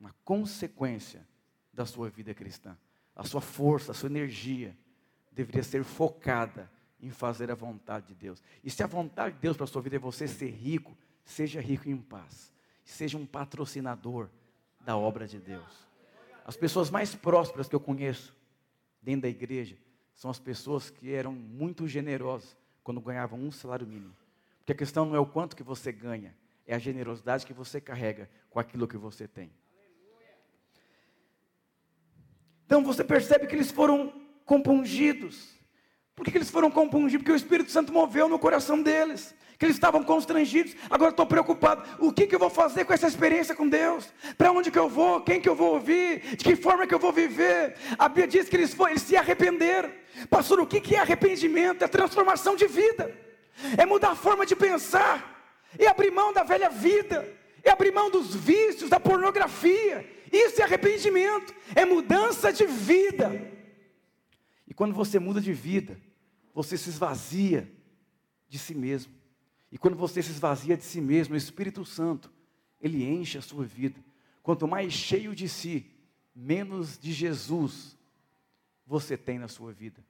uma 0.00 0.12
consequência 0.24 1.24
da 1.72 1.86
sua 1.86 2.10
vida 2.10 2.34
cristã. 2.34 2.76
A 3.14 3.22
sua 3.22 3.40
força, 3.40 3.92
a 3.92 3.94
sua 3.94 4.08
energia 4.08 4.76
deveria 5.30 5.62
ser 5.62 5.84
focada 5.84 6.68
em 7.00 7.08
fazer 7.08 7.52
a 7.52 7.54
vontade 7.54 8.08
de 8.08 8.16
Deus. 8.16 8.42
E 8.64 8.68
se 8.68 8.82
a 8.82 8.88
vontade 8.88 9.36
de 9.36 9.42
Deus 9.42 9.56
para 9.56 9.62
a 9.62 9.68
sua 9.68 9.80
vida 9.80 9.94
é 9.94 9.98
você 10.00 10.26
ser 10.26 10.50
rico, 10.50 10.98
seja 11.24 11.60
rico 11.60 11.88
em 11.88 11.96
paz. 11.98 12.52
Seja 12.84 13.16
um 13.16 13.24
patrocinador 13.24 14.28
da 14.80 14.96
obra 14.96 15.28
de 15.28 15.38
Deus. 15.38 15.86
As 16.44 16.56
pessoas 16.56 16.90
mais 16.90 17.14
prósperas 17.14 17.68
que 17.68 17.76
eu 17.76 17.80
conheço, 17.80 18.34
dentro 19.00 19.22
da 19.22 19.28
igreja 19.28 19.78
são 20.16 20.32
as 20.32 20.40
pessoas 20.40 20.90
que 20.90 21.12
eram 21.12 21.32
muito 21.32 21.86
generosas 21.86 22.56
quando 22.82 23.00
ganhavam 23.00 23.38
um 23.38 23.52
salário 23.52 23.86
mínimo. 23.86 24.16
Porque 24.58 24.72
a 24.72 24.76
questão 24.76 25.06
não 25.06 25.14
é 25.14 25.20
o 25.20 25.26
quanto 25.26 25.54
que 25.54 25.62
você 25.62 25.92
ganha, 25.92 26.34
é 26.72 26.76
a 26.76 26.78
generosidade 26.78 27.46
que 27.46 27.52
você 27.52 27.80
carrega 27.80 28.30
com 28.50 28.58
aquilo 28.58 28.88
que 28.88 28.96
você 28.96 29.28
tem. 29.28 29.52
Então 32.64 32.82
você 32.82 33.04
percebe 33.04 33.46
que 33.46 33.54
eles 33.54 33.70
foram 33.70 34.12
compungidos. 34.44 35.50
Por 36.14 36.24
que, 36.24 36.36
eles 36.36 36.50
foram 36.50 36.70
compungidos? 36.70 37.22
Porque 37.22 37.32
o 37.32 37.36
Espírito 37.36 37.70
Santo 37.70 37.92
moveu 37.92 38.28
no 38.28 38.38
coração 38.38 38.82
deles 38.82 39.34
que 39.58 39.66
eles 39.66 39.76
estavam 39.76 40.02
constrangidos. 40.02 40.74
Agora 40.90 41.10
estou 41.10 41.24
preocupado. 41.24 41.84
O 42.04 42.12
que, 42.12 42.26
que 42.26 42.34
eu 42.34 42.38
vou 42.38 42.50
fazer 42.50 42.84
com 42.84 42.92
essa 42.92 43.06
experiência 43.06 43.54
com 43.54 43.68
Deus? 43.68 44.12
Para 44.36 44.50
onde 44.50 44.70
que 44.70 44.78
eu 44.78 44.88
vou? 44.88 45.20
Quem 45.20 45.40
que 45.40 45.48
eu 45.48 45.54
vou 45.54 45.74
ouvir? 45.74 46.36
De 46.36 46.44
que 46.44 46.56
forma 46.56 46.86
que 46.86 46.94
eu 46.94 46.98
vou 46.98 47.12
viver? 47.12 47.76
A 47.96 48.08
Bíblia 48.08 48.26
diz 48.26 48.48
que 48.48 48.56
eles, 48.56 48.74
foram, 48.74 48.90
eles 48.90 49.02
se 49.02 49.16
arrependeram. 49.16 49.92
Pastor, 50.28 50.58
o 50.58 50.66
que, 50.66 50.80
que 50.80 50.96
é 50.96 50.98
arrependimento? 50.98 51.82
É 51.84 51.88
transformação 51.88 52.56
de 52.56 52.66
vida. 52.66 53.14
É 53.78 53.86
mudar 53.86 54.10
a 54.10 54.16
forma 54.16 54.44
de 54.44 54.56
pensar. 54.56 55.31
É 55.78 55.86
abrir 55.86 56.10
mão 56.10 56.32
da 56.32 56.42
velha 56.42 56.68
vida. 56.68 57.28
É 57.62 57.70
abrir 57.70 57.92
mão 57.92 58.10
dos 58.10 58.34
vícios, 58.34 58.90
da 58.90 58.98
pornografia. 58.98 60.08
Isso 60.32 60.60
é 60.60 60.64
arrependimento. 60.64 61.54
É 61.74 61.84
mudança 61.84 62.52
de 62.52 62.66
vida. 62.66 63.30
E 64.66 64.74
quando 64.74 64.94
você 64.94 65.18
muda 65.18 65.40
de 65.40 65.52
vida, 65.52 66.00
você 66.54 66.76
se 66.76 66.88
esvazia 66.88 67.70
de 68.48 68.58
si 68.58 68.74
mesmo. 68.74 69.12
E 69.70 69.78
quando 69.78 69.96
você 69.96 70.22
se 70.22 70.30
esvazia 70.30 70.76
de 70.76 70.84
si 70.84 71.00
mesmo, 71.00 71.34
o 71.34 71.38
Espírito 71.38 71.84
Santo, 71.84 72.30
ele 72.80 73.04
enche 73.04 73.38
a 73.38 73.42
sua 73.42 73.64
vida. 73.64 73.98
Quanto 74.42 74.66
mais 74.66 74.92
cheio 74.92 75.34
de 75.34 75.48
si, 75.48 75.90
menos 76.34 76.98
de 76.98 77.12
Jesus 77.12 77.96
você 78.86 79.16
tem 79.16 79.38
na 79.38 79.48
sua 79.48 79.72
vida. 79.72 80.04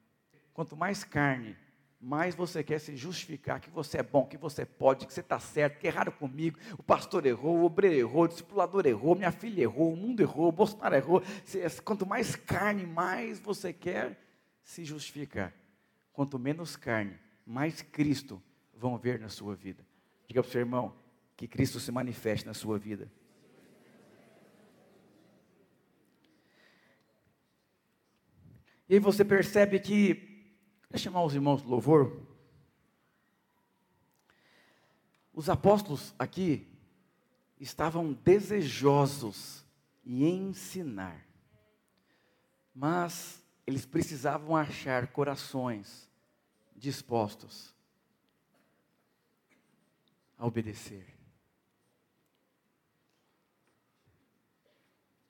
Quanto 0.52 0.76
mais 0.76 1.04
carne, 1.04 1.56
mais 2.02 2.34
você 2.34 2.64
quer 2.64 2.80
se 2.80 2.96
justificar 2.96 3.60
que 3.60 3.70
você 3.70 3.98
é 3.98 4.02
bom, 4.02 4.26
que 4.26 4.36
você 4.36 4.66
pode, 4.66 5.06
que 5.06 5.14
você 5.14 5.20
está 5.20 5.38
certo, 5.38 5.78
que 5.78 5.86
erraram 5.86 6.10
comigo, 6.10 6.58
o 6.76 6.82
pastor 6.82 7.24
errou, 7.24 7.58
o 7.58 7.64
obreiro 7.64 7.96
errou, 7.96 8.24
o 8.24 8.28
discipulador 8.28 8.84
errou, 8.86 9.14
minha 9.14 9.30
filha 9.30 9.62
errou, 9.62 9.92
o 9.92 9.96
mundo 9.96 10.20
errou, 10.20 10.48
o 10.48 10.52
Bolsonaro 10.52 10.96
errou. 10.96 11.22
Quanto 11.84 12.04
mais 12.04 12.34
carne, 12.34 12.84
mais 12.84 13.38
você 13.38 13.72
quer 13.72 14.18
se 14.64 14.84
justificar. 14.84 15.54
Quanto 16.12 16.40
menos 16.40 16.74
carne, 16.74 17.16
mais 17.46 17.82
Cristo 17.82 18.42
vão 18.74 18.98
ver 18.98 19.20
na 19.20 19.28
sua 19.28 19.54
vida. 19.54 19.86
Diga 20.26 20.42
para 20.42 20.48
o 20.48 20.52
seu 20.52 20.60
irmão 20.60 20.96
que 21.36 21.46
Cristo 21.46 21.78
se 21.78 21.92
manifeste 21.92 22.44
na 22.44 22.52
sua 22.52 22.78
vida. 22.78 23.08
E 28.88 28.94
aí 28.94 29.00
você 29.00 29.24
percebe 29.24 29.78
que, 29.78 30.31
deixa 30.92 31.04
chamar 31.04 31.24
os 31.24 31.34
irmãos 31.34 31.62
do 31.62 31.70
louvor. 31.70 32.20
Os 35.32 35.48
apóstolos 35.48 36.14
aqui 36.18 36.68
estavam 37.58 38.12
desejosos 38.12 39.64
em 40.04 40.50
ensinar, 40.50 41.26
mas 42.74 43.42
eles 43.66 43.86
precisavam 43.86 44.54
achar 44.54 45.06
corações 45.06 46.10
dispostos 46.76 47.74
a 50.36 50.46
obedecer. 50.46 51.06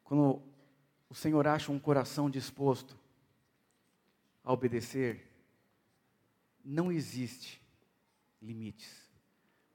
Quando 0.03 0.43
o 1.09 1.15
Senhor 1.15 1.47
acha 1.47 1.71
um 1.71 1.79
coração 1.79 2.29
disposto 2.29 2.99
a 4.43 4.53
obedecer, 4.53 5.32
não 6.65 6.91
existe 6.91 7.61
limites. 8.41 9.11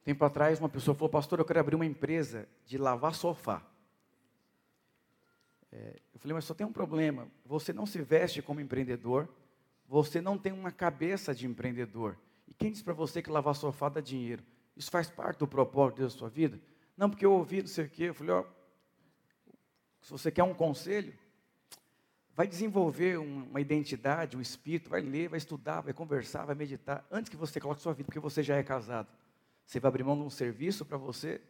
Tempo 0.04 0.24
atrás, 0.24 0.60
uma 0.60 0.70
pessoa 0.70 0.96
falou, 0.96 1.10
pastor, 1.10 1.40
eu 1.40 1.46
quero 1.46 1.60
abrir 1.60 1.76
uma 1.76 1.86
empresa 1.86 2.48
de 2.66 2.78
lavar 2.78 3.14
sofá. 3.14 3.62
É, 5.72 6.00
eu 6.14 6.20
falei, 6.20 6.34
mas 6.34 6.46
só 6.46 6.54
tem 6.54 6.66
um 6.66 6.72
problema. 6.72 7.28
Você 7.46 7.74
não 7.74 7.86
se 7.86 8.02
veste 8.02 8.42
como 8.42 8.62
empreendedor, 8.62 9.28
você 9.88 10.22
não 10.22 10.38
tem 10.38 10.54
uma 10.54 10.72
cabeça 10.72 11.36
de 11.36 11.46
empreendedor. 11.46 12.18
E 12.48 12.54
quem 12.54 12.72
diz 12.72 12.82
para 12.82 12.94
você 12.94 13.22
que 13.22 13.30
lavar 13.30 13.56
sofá 13.56 13.90
dá 13.90 14.02
dinheiro? 14.02 14.44
Isso 14.76 14.90
faz 14.90 15.10
parte 15.10 15.40
do 15.40 15.48
propósito 15.48 16.02
da 16.02 16.10
sua 16.10 16.30
vida? 16.30 16.60
Não, 16.96 17.10
porque 17.10 17.26
eu 17.26 17.34
ouvi 17.34 17.62
não 17.62 17.68
sei 17.68 17.86
o 17.86 17.90
quê. 17.90 18.04
Eu 18.04 18.14
falei, 18.14 18.34
ó, 18.34 18.46
se 20.02 20.12
você 20.12 20.32
quer 20.32 20.44
um 20.44 20.54
conselho, 20.54 21.14
vai 22.38 22.46
desenvolver 22.46 23.18
uma 23.18 23.60
identidade, 23.60 24.38
um 24.38 24.42
espírito, 24.42 24.92
vai 24.92 25.02
ler, 25.02 25.28
vai 25.28 25.40
estudar, 25.40 25.82
vai 25.82 25.92
conversar, 25.92 26.46
vai 26.46 26.54
meditar, 26.54 27.04
antes 27.10 27.32
que 27.32 27.36
você 27.36 27.60
coloque 27.60 27.82
sua 27.82 27.94
vida, 27.94 28.06
porque 28.06 28.20
você 28.20 28.44
já 28.44 28.56
é 28.56 28.62
casado. 28.62 29.08
Você 29.66 29.80
vai 29.80 29.90
abrir 29.90 30.04
mão 30.04 30.16
de 30.16 30.22
um 30.22 30.30
serviço 30.30 30.86
para 30.86 31.00
você. 31.00 31.42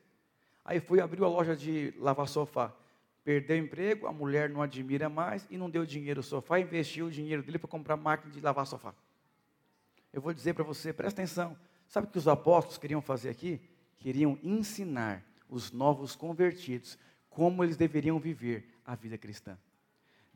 Aí 0.63 0.80
fui 0.80 1.02
abrir 1.02 1.21
a 1.21 1.28
loja 1.28 1.58
de 1.58 1.93
lavar 1.97 2.26
sofá. 2.30 2.73
Perdeu 3.21 3.58
o 3.58 3.60
emprego, 3.60 4.08
a 4.08 4.13
mulher 4.13 4.50
não 4.50 4.62
admira 4.62 5.10
mais 5.10 5.45
e 5.50 5.58
não 5.58 5.69
deu 5.69 5.86
dinheiro 5.86 6.21
ao 6.21 6.23
sofá, 6.23 6.58
investiu 6.58 7.08
o 7.08 7.12
dinheiro 7.12 7.43
dele 7.43 7.60
para 7.60 7.67
comprar 7.67 7.97
máquina 7.97 8.32
de 8.32 8.39
lavar 8.39 8.65
sofá. 8.65 8.95
Eu 10.13 10.21
vou 10.21 10.34
dizer 10.34 10.54
para 10.54 10.63
você, 10.63 10.93
presta 10.93 11.21
atenção. 11.21 11.58
Sabe 11.89 12.08
o 12.08 12.10
que 12.10 12.17
os 12.17 12.30
apóstolos 12.30 12.78
queriam 12.78 13.02
fazer 13.02 13.28
aqui? 13.28 13.60
Queriam 13.97 14.39
ensinar 14.41 15.21
os 15.50 15.69
novos 15.69 16.15
convertidos 16.15 16.97
como 17.30 17.62
eles 17.62 17.76
deveriam 17.76 18.17
viver 18.17 18.73
a 18.86 18.95
vida 18.95 19.17
cristã. 19.17 19.58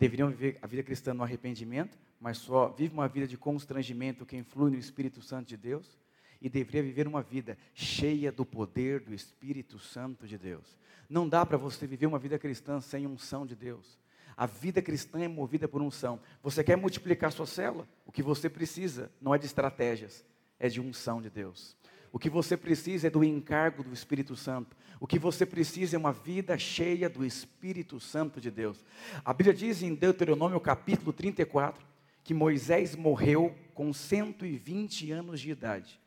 Deveriam 0.02 0.32
viver 0.32 0.58
a 0.64 0.66
vida 0.66 0.82
cristã 0.82 1.14
no 1.14 1.22
arrependimento, 1.22 1.96
mas 2.20 2.40
só 2.40 2.70
vive 2.70 2.92
uma 2.92 3.08
vida 3.08 3.28
de 3.28 3.38
constrangimento 3.38 4.26
que 4.26 4.36
influi 4.36 4.72
no 4.72 4.78
Espírito 4.80 5.22
Santo 5.22 5.50
de 5.50 5.56
Deus, 5.56 5.96
e 6.42 6.50
deveria 6.50 6.82
viver 6.82 7.08
uma 7.08 7.22
vida 7.22 7.56
cheia 7.72 8.32
do 8.32 8.44
poder 8.44 9.02
do 9.02 9.14
Espírito 9.14 9.78
Santo 9.78 10.26
de 10.26 10.40
Deus. 10.40 10.76
Não 11.08 11.30
dá 11.30 11.46
para 11.46 11.56
você 11.56 11.86
viver 11.86 12.08
uma 12.08 12.18
vida 12.18 12.40
cristã 12.40 12.82
sem 12.82 13.06
unção 13.06 13.46
de 13.46 13.56
Deus. 13.56 14.00
A 14.36 14.48
vida 14.48 14.82
cristã 14.82 15.20
é 15.20 15.28
movida 15.28 15.68
por 15.68 15.84
unção. 15.84 16.20
Você 16.42 16.64
quer 16.64 16.78
multiplicar 16.78 17.32
sua 17.32 17.46
célula? 17.46 17.88
O 18.04 18.12
que 18.12 18.24
você 18.24 18.50
precisa 18.50 19.12
não 19.22 19.36
é 19.36 19.38
de 19.38 19.46
estratégias, 19.46 20.26
é 20.58 20.68
de 20.68 20.82
unção 20.82 21.22
de 21.22 21.30
Deus. 21.30 21.78
O 22.12 22.20
que 22.20 22.30
você 22.30 22.58
precisa 22.58 23.08
é 23.08 23.10
do 23.10 23.24
encargo 23.24 23.84
do 23.84 23.94
Espírito 23.94 24.36
Santo. 24.36 24.76
O 25.00 25.08
que 25.08 25.18
você 25.18 25.46
precisa 25.46 25.96
é 25.96 26.00
uma 26.00 26.12
vida 26.12 26.58
cheia 26.58 27.10
do 27.10 27.26
Espírito 27.26 28.00
Santo 28.00 28.42
de 28.42 28.52
Deus. 28.52 28.84
A 29.24 29.34
Bíblia 29.34 29.54
diz 29.54 29.82
em 29.82 29.96
Deuteronômio 29.96 30.60
capítulo 30.60 31.14
34 31.14 31.84
que 32.24 32.34
Moisés 32.34 32.96
morreu 32.96 33.56
com 33.74 33.94
120 33.94 35.12
anos 35.12 35.40
de 35.40 35.52
idade. 35.52 36.00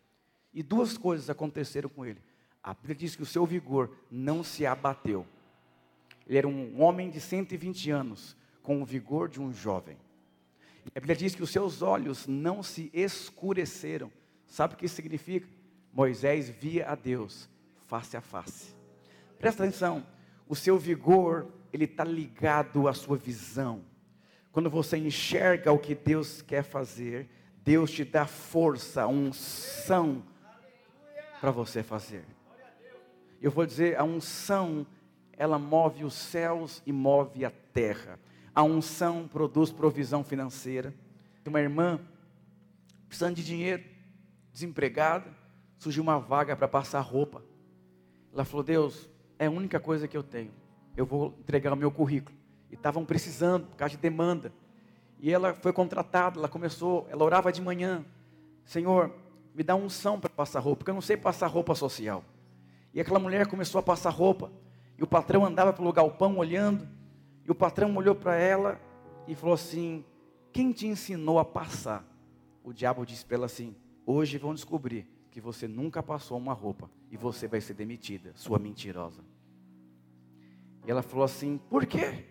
E 0.53 0.62
duas 0.62 0.97
coisas 0.97 1.29
aconteceram 1.29 1.88
com 1.88 2.05
ele. 2.05 2.21
A 2.62 2.73
Bíblia 2.75 2.95
diz 2.95 3.17
que 3.17 3.23
o 3.23 3.27
seu 3.27 3.45
vigor 3.45 3.90
não 4.11 4.45
se 4.45 4.64
abateu. 4.64 5.27
Ele 6.27 6.38
era 6.38 6.49
um 6.49 6.81
homem 6.81 7.11
de 7.11 7.21
120 7.21 7.90
anos, 7.90 8.37
com 8.62 8.81
o 8.81 8.85
vigor 8.85 9.29
de 9.29 9.40
um 9.40 9.53
jovem. 9.53 9.97
E 10.87 10.97
a 10.97 11.01
Bíblia 11.01 11.17
diz 11.17 11.35
que 11.35 11.43
os 11.43 11.51
seus 11.51 11.83
olhos 11.83 12.27
não 12.27 12.62
se 12.62 12.90
escureceram. 12.95 14.11
Sabe 14.47 14.75
o 14.75 14.77
que 14.77 14.87
isso 14.87 14.95
significa? 14.95 15.47
Moisés 15.95 16.49
via 16.49 16.89
a 16.89 16.97
Deus 16.97 17.49
face 17.87 18.17
a 18.17 18.21
face. 18.21 18.75
Presta 19.39 19.63
atenção, 19.63 20.05
o 20.49 20.57
seu 20.57 20.77
vigor, 20.77 21.47
ele 21.73 21.85
está 21.85 22.03
ligado 22.03 22.89
à 22.89 22.93
sua 22.93 23.17
visão. 23.17 23.83
Quando 24.51 24.69
você 24.69 24.97
enxerga 24.97 25.73
o 25.73 25.79
que 25.79 25.95
Deus 25.95 26.43
quer 26.43 26.65
fazer, 26.65 27.29
Deus 27.63 27.91
te 27.91 28.05
dá 28.05 28.27
força, 28.27 29.07
unção 29.07 30.23
para 31.41 31.51
você 31.51 31.83
fazer. 31.83 32.25
Eu 33.41 33.51
vou 33.51 33.65
dizer, 33.65 33.97
a 33.99 34.05
unção, 34.05 34.87
ela 35.37 35.59
move 35.59 36.05
os 36.05 36.15
céus 36.15 36.83
e 36.85 36.93
move 36.93 37.45
a 37.45 37.53
terra. 37.73 38.19
A 38.55 38.63
unção 38.63 39.29
produz 39.29 39.71
provisão 39.71 40.25
financeira. 40.25 40.95
Uma 41.47 41.61
irmã 41.61 42.01
precisando 43.09 43.37
de 43.37 43.45
dinheiro, 43.45 43.85
desempregada, 44.53 45.44
surgiu 45.79 46.03
uma 46.03 46.19
vaga 46.19 46.57
para 46.57 46.69
passar 46.69 47.01
roupa. 47.01 47.43
Ela 48.33 48.45
falou: 48.45 48.63
Deus, 48.65 49.09
é 49.39 49.47
a 49.47 49.51
única 49.51 49.79
coisa 49.79 50.09
que 50.09 50.17
eu 50.17 50.23
tenho. 50.23 50.53
Eu 50.97 51.07
vou 51.07 51.35
entregar 51.41 51.73
o 51.73 51.77
meu 51.77 51.91
currículo. 51.91 52.37
E 52.71 52.75
estavam 52.75 53.05
precisando, 53.05 53.67
por 53.67 53.77
causa 53.77 53.95
de 53.95 54.01
demanda. 54.01 54.53
E 55.21 55.31
ela 55.31 55.55
foi 55.55 55.73
contratada, 55.73 56.39
ela 56.39 56.49
começou, 56.49 57.07
ela 57.11 57.25
orava 57.25 57.53
de 57.53 57.63
manhã: 57.63 58.05
Senhor, 58.65 59.13
me 59.55 59.63
dá 59.63 59.75
unção 59.75 60.19
para 60.19 60.31
passar 60.31 60.61
roupa, 60.61 60.79
porque 60.79 60.91
eu 60.91 60.95
não 60.95 61.01
sei 61.01 61.17
passar 61.17 61.47
roupa 61.47 61.75
social. 61.75 62.25
E 62.93 63.01
aquela 63.01 63.19
mulher 63.19 63.47
começou 63.47 63.79
a 63.79 63.83
passar 63.83 64.11
roupa, 64.11 64.51
e 64.99 65.03
o 65.03 65.07
patrão 65.07 65.45
andava 65.45 65.73
pelo 65.73 65.93
galpão 65.93 66.37
olhando, 66.37 66.89
e 67.45 67.51
o 67.51 67.55
patrão 67.55 67.95
olhou 67.97 68.15
para 68.15 68.37
ela 68.37 68.81
e 69.27 69.35
falou 69.35 69.55
assim: 69.55 70.05
Quem 70.53 70.73
te 70.73 70.87
ensinou 70.87 71.39
a 71.39 71.45
passar? 71.45 72.05
O 72.63 72.73
diabo 72.73 73.05
disse 73.05 73.25
para 73.25 73.37
ela 73.37 73.47
assim: 73.47 73.77
Hoje 74.07 74.39
vão 74.39 74.55
descobrir 74.55 75.13
que 75.35 75.40
você 75.40 75.66
nunca 75.66 76.01
passou 76.01 76.38
uma 76.38 76.53
roupa 76.53 76.88
e 77.11 77.16
você 77.16 77.49
vai 77.49 77.61
ser 77.61 77.75
demitida, 77.75 78.31
sua 78.37 78.57
mentirosa. 78.57 79.20
E 80.87 80.90
ela 80.92 81.03
falou 81.03 81.25
assim: 81.25 81.59
Por 81.59 81.85
quê? 81.87 82.25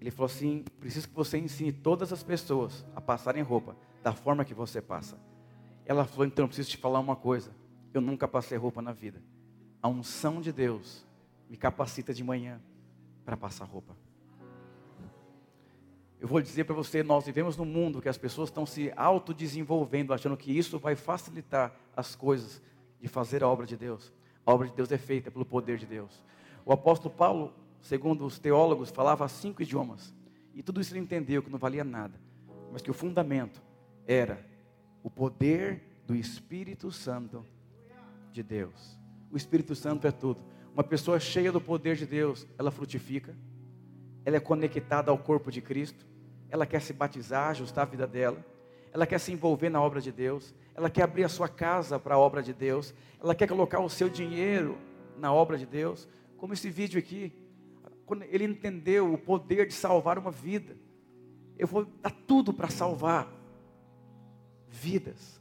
Ele 0.00 0.10
falou 0.10 0.26
assim: 0.26 0.64
Preciso 0.80 1.08
que 1.08 1.14
você 1.14 1.38
ensine 1.38 1.70
todas 1.70 2.12
as 2.12 2.24
pessoas 2.24 2.84
a 2.92 3.00
passarem 3.00 3.44
roupa 3.44 3.76
da 4.02 4.12
forma 4.12 4.44
que 4.44 4.52
você 4.52 4.82
passa. 4.82 5.16
Ela 5.86 6.04
falou: 6.04 6.26
Então, 6.26 6.42
eu 6.44 6.48
preciso 6.48 6.70
te 6.70 6.76
falar 6.76 6.98
uma 6.98 7.14
coisa. 7.14 7.54
Eu 7.94 8.00
nunca 8.00 8.26
passei 8.26 8.58
roupa 8.58 8.82
na 8.82 8.92
vida. 8.92 9.22
A 9.80 9.88
unção 9.88 10.40
de 10.40 10.50
Deus 10.50 11.06
me 11.48 11.56
capacita 11.56 12.12
de 12.12 12.24
manhã 12.24 12.60
para 13.24 13.36
passar 13.36 13.64
roupa. 13.64 13.96
Eu 16.20 16.28
vou 16.28 16.42
dizer 16.42 16.64
para 16.64 16.74
você, 16.74 17.02
nós 17.02 17.24
vivemos 17.24 17.56
num 17.56 17.64
mundo 17.64 18.02
que 18.02 18.08
as 18.08 18.18
pessoas 18.18 18.50
estão 18.50 18.66
se 18.66 18.92
autodesenvolvendo, 18.94 20.12
achando 20.12 20.36
que 20.36 20.56
isso 20.56 20.78
vai 20.78 20.94
facilitar 20.94 21.74
as 21.96 22.14
coisas 22.14 22.60
de 23.00 23.08
fazer 23.08 23.42
a 23.42 23.48
obra 23.48 23.64
de 23.66 23.74
Deus. 23.74 24.12
A 24.44 24.52
obra 24.52 24.68
de 24.68 24.74
Deus 24.74 24.92
é 24.92 24.98
feita 24.98 25.30
pelo 25.30 25.46
poder 25.46 25.78
de 25.78 25.86
Deus. 25.86 26.22
O 26.62 26.72
apóstolo 26.72 27.14
Paulo, 27.14 27.54
segundo 27.80 28.26
os 28.26 28.38
teólogos, 28.38 28.90
falava 28.90 29.26
cinco 29.28 29.62
idiomas. 29.62 30.14
E 30.54 30.62
tudo 30.62 30.80
isso 30.82 30.92
ele 30.92 31.00
entendeu 31.00 31.42
que 31.42 31.48
não 31.48 31.58
valia 31.58 31.84
nada, 31.84 32.20
mas 32.70 32.82
que 32.82 32.90
o 32.90 32.94
fundamento 32.94 33.62
era 34.06 34.44
o 35.02 35.08
poder 35.08 35.82
do 36.06 36.14
Espírito 36.14 36.92
Santo 36.92 37.42
de 38.30 38.42
Deus. 38.42 38.98
O 39.30 39.38
Espírito 39.38 39.74
Santo 39.74 40.06
é 40.06 40.10
tudo. 40.10 40.42
Uma 40.74 40.84
pessoa 40.84 41.18
cheia 41.18 41.50
do 41.50 41.62
poder 41.62 41.96
de 41.96 42.04
Deus, 42.04 42.46
ela 42.58 42.70
frutifica, 42.70 43.34
ela 44.24 44.36
é 44.36 44.40
conectada 44.40 45.10
ao 45.10 45.18
corpo 45.18 45.50
de 45.50 45.60
Cristo, 45.60 46.06
ela 46.48 46.66
quer 46.66 46.80
se 46.80 46.92
batizar, 46.92 47.50
ajustar 47.50 47.86
a 47.86 47.90
vida 47.90 48.06
dela, 48.06 48.44
ela 48.92 49.06
quer 49.06 49.18
se 49.18 49.32
envolver 49.32 49.70
na 49.70 49.80
obra 49.80 50.00
de 50.00 50.10
Deus, 50.10 50.54
ela 50.74 50.90
quer 50.90 51.02
abrir 51.02 51.24
a 51.24 51.28
sua 51.28 51.48
casa 51.48 51.98
para 51.98 52.14
a 52.14 52.18
obra 52.18 52.42
de 52.42 52.52
Deus, 52.52 52.92
ela 53.22 53.34
quer 53.34 53.48
colocar 53.48 53.80
o 53.80 53.88
seu 53.88 54.08
dinheiro 54.08 54.76
na 55.16 55.32
obra 55.32 55.56
de 55.56 55.66
Deus, 55.66 56.08
como 56.36 56.52
esse 56.52 56.70
vídeo 56.70 56.98
aqui, 56.98 57.32
quando 58.06 58.24
ele 58.24 58.44
entendeu 58.44 59.12
o 59.12 59.18
poder 59.18 59.66
de 59.66 59.74
salvar 59.74 60.18
uma 60.18 60.30
vida, 60.30 60.76
eu 61.58 61.66
vou 61.66 61.84
dar 61.84 62.10
tudo 62.10 62.52
para 62.52 62.68
salvar 62.68 63.30
vidas. 64.68 65.40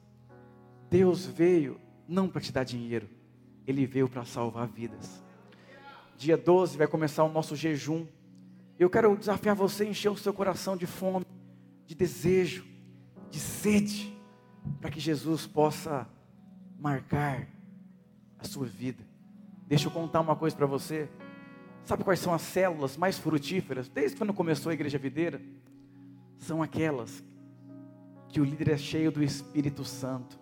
Deus 0.90 1.26
veio 1.26 1.80
não 2.08 2.28
para 2.28 2.42
te 2.42 2.52
dar 2.52 2.64
dinheiro, 2.64 3.08
Ele 3.66 3.86
veio 3.86 4.10
para 4.10 4.26
salvar 4.26 4.68
vidas. 4.68 5.24
Dia 6.18 6.36
12 6.36 6.76
vai 6.78 6.88
começar 6.88 7.24
o 7.24 7.30
nosso 7.30 7.56
jejum. 7.56 8.08
Eu 8.80 8.90
quero 8.90 9.18
desafiar 9.18 9.54
você 9.54 9.84
a 9.84 9.88
encher 9.88 10.10
o 10.10 10.16
seu 10.16 10.34
coração 10.34 10.78
de 10.78 10.88
fome, 10.88 11.26
de 11.86 11.94
desejo, 11.94 12.66
de 13.30 13.38
sede, 13.38 14.18
para 14.80 14.90
que 14.90 15.02
Jesus 15.02 15.46
possa 15.46 16.08
marcar 16.80 17.46
a 18.40 18.46
sua 18.46 18.66
vida. 18.66 19.04
Deixa 19.68 19.88
eu 19.88 19.92
contar 19.92 20.22
uma 20.22 20.34
coisa 20.34 20.56
para 20.56 20.66
você. 20.66 21.10
Sabe 21.84 22.06
quais 22.06 22.22
são 22.22 22.34
as 22.34 22.42
células 22.42 22.96
mais 22.96 23.20
frutíferas? 23.20 23.90
Desde 23.90 24.16
quando 24.16 24.34
começou 24.34 24.70
a 24.70 24.74
igreja 24.74 24.98
videira? 24.98 25.42
São 26.38 26.64
aquelas 26.64 27.22
que 28.30 28.40
o 28.40 28.46
líder 28.46 28.70
é 28.70 28.78
cheio 28.78 29.12
do 29.12 29.22
Espírito 29.22 29.84
Santo. 29.84 30.39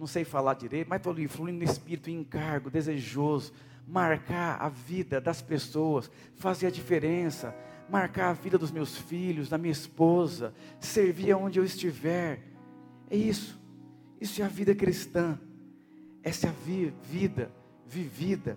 Não 0.00 0.06
sei 0.06 0.24
falar 0.24 0.54
direito, 0.54 0.88
mas 0.88 0.96
estou 0.96 1.14
fluindo 1.28 1.58
no 1.58 1.70
Espírito, 1.70 2.08
encargo, 2.08 2.70
desejoso, 2.70 3.52
marcar 3.86 4.56
a 4.58 4.70
vida 4.70 5.20
das 5.20 5.42
pessoas, 5.42 6.10
fazer 6.36 6.68
a 6.68 6.70
diferença, 6.70 7.54
marcar 7.86 8.30
a 8.30 8.32
vida 8.32 8.56
dos 8.56 8.70
meus 8.70 8.96
filhos, 8.96 9.50
da 9.50 9.58
minha 9.58 9.70
esposa, 9.70 10.54
servir 10.80 11.32
aonde 11.32 11.58
eu 11.58 11.64
estiver. 11.66 12.40
É 13.10 13.16
isso. 13.16 13.60
Isso 14.18 14.40
é 14.40 14.44
a 14.46 14.48
vida 14.48 14.74
cristã. 14.74 15.38
Essa 16.22 16.46
é 16.46 16.48
a 16.48 16.52
vi 16.64 16.94
vida 17.04 17.52
vivida 17.86 18.56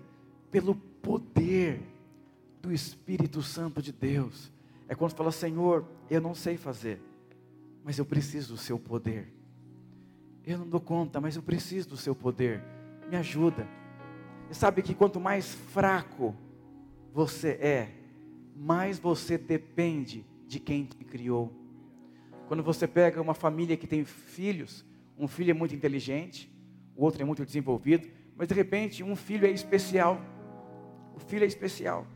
pelo 0.50 0.74
poder 0.74 1.82
do 2.62 2.72
Espírito 2.72 3.42
Santo 3.42 3.82
de 3.82 3.92
Deus. 3.92 4.50
É 4.88 4.94
quando 4.94 5.12
fala, 5.12 5.30
Senhor, 5.30 5.86
eu 6.08 6.22
não 6.22 6.34
sei 6.34 6.56
fazer, 6.56 7.02
mas 7.84 7.98
eu 7.98 8.06
preciso 8.06 8.54
do 8.54 8.58
seu 8.58 8.78
poder. 8.78 9.33
Eu 10.46 10.58
não 10.58 10.68
dou 10.68 10.80
conta, 10.80 11.20
mas 11.20 11.36
eu 11.36 11.42
preciso 11.42 11.88
do 11.90 11.96
seu 11.96 12.14
poder. 12.14 12.62
Me 13.08 13.16
ajuda. 13.16 13.66
E 14.50 14.54
sabe 14.54 14.82
que 14.82 14.94
quanto 14.94 15.18
mais 15.18 15.54
fraco 15.54 16.34
você 17.12 17.50
é, 17.52 17.90
mais 18.54 18.98
você 18.98 19.38
depende 19.38 20.24
de 20.46 20.60
quem 20.60 20.84
te 20.84 21.04
criou. 21.04 21.52
Quando 22.46 22.62
você 22.62 22.86
pega 22.86 23.22
uma 23.22 23.34
família 23.34 23.76
que 23.76 23.86
tem 23.86 24.04
filhos, 24.04 24.84
um 25.18 25.26
filho 25.26 25.50
é 25.50 25.54
muito 25.54 25.74
inteligente, 25.74 26.52
o 26.94 27.04
outro 27.04 27.22
é 27.22 27.24
muito 27.24 27.44
desenvolvido, 27.44 28.08
mas 28.36 28.48
de 28.48 28.54
repente 28.54 29.02
um 29.02 29.16
filho 29.16 29.46
é 29.46 29.50
especial. 29.50 30.20
O 31.14 31.20
filho 31.20 31.44
é 31.44 31.46
especial. 31.46 32.06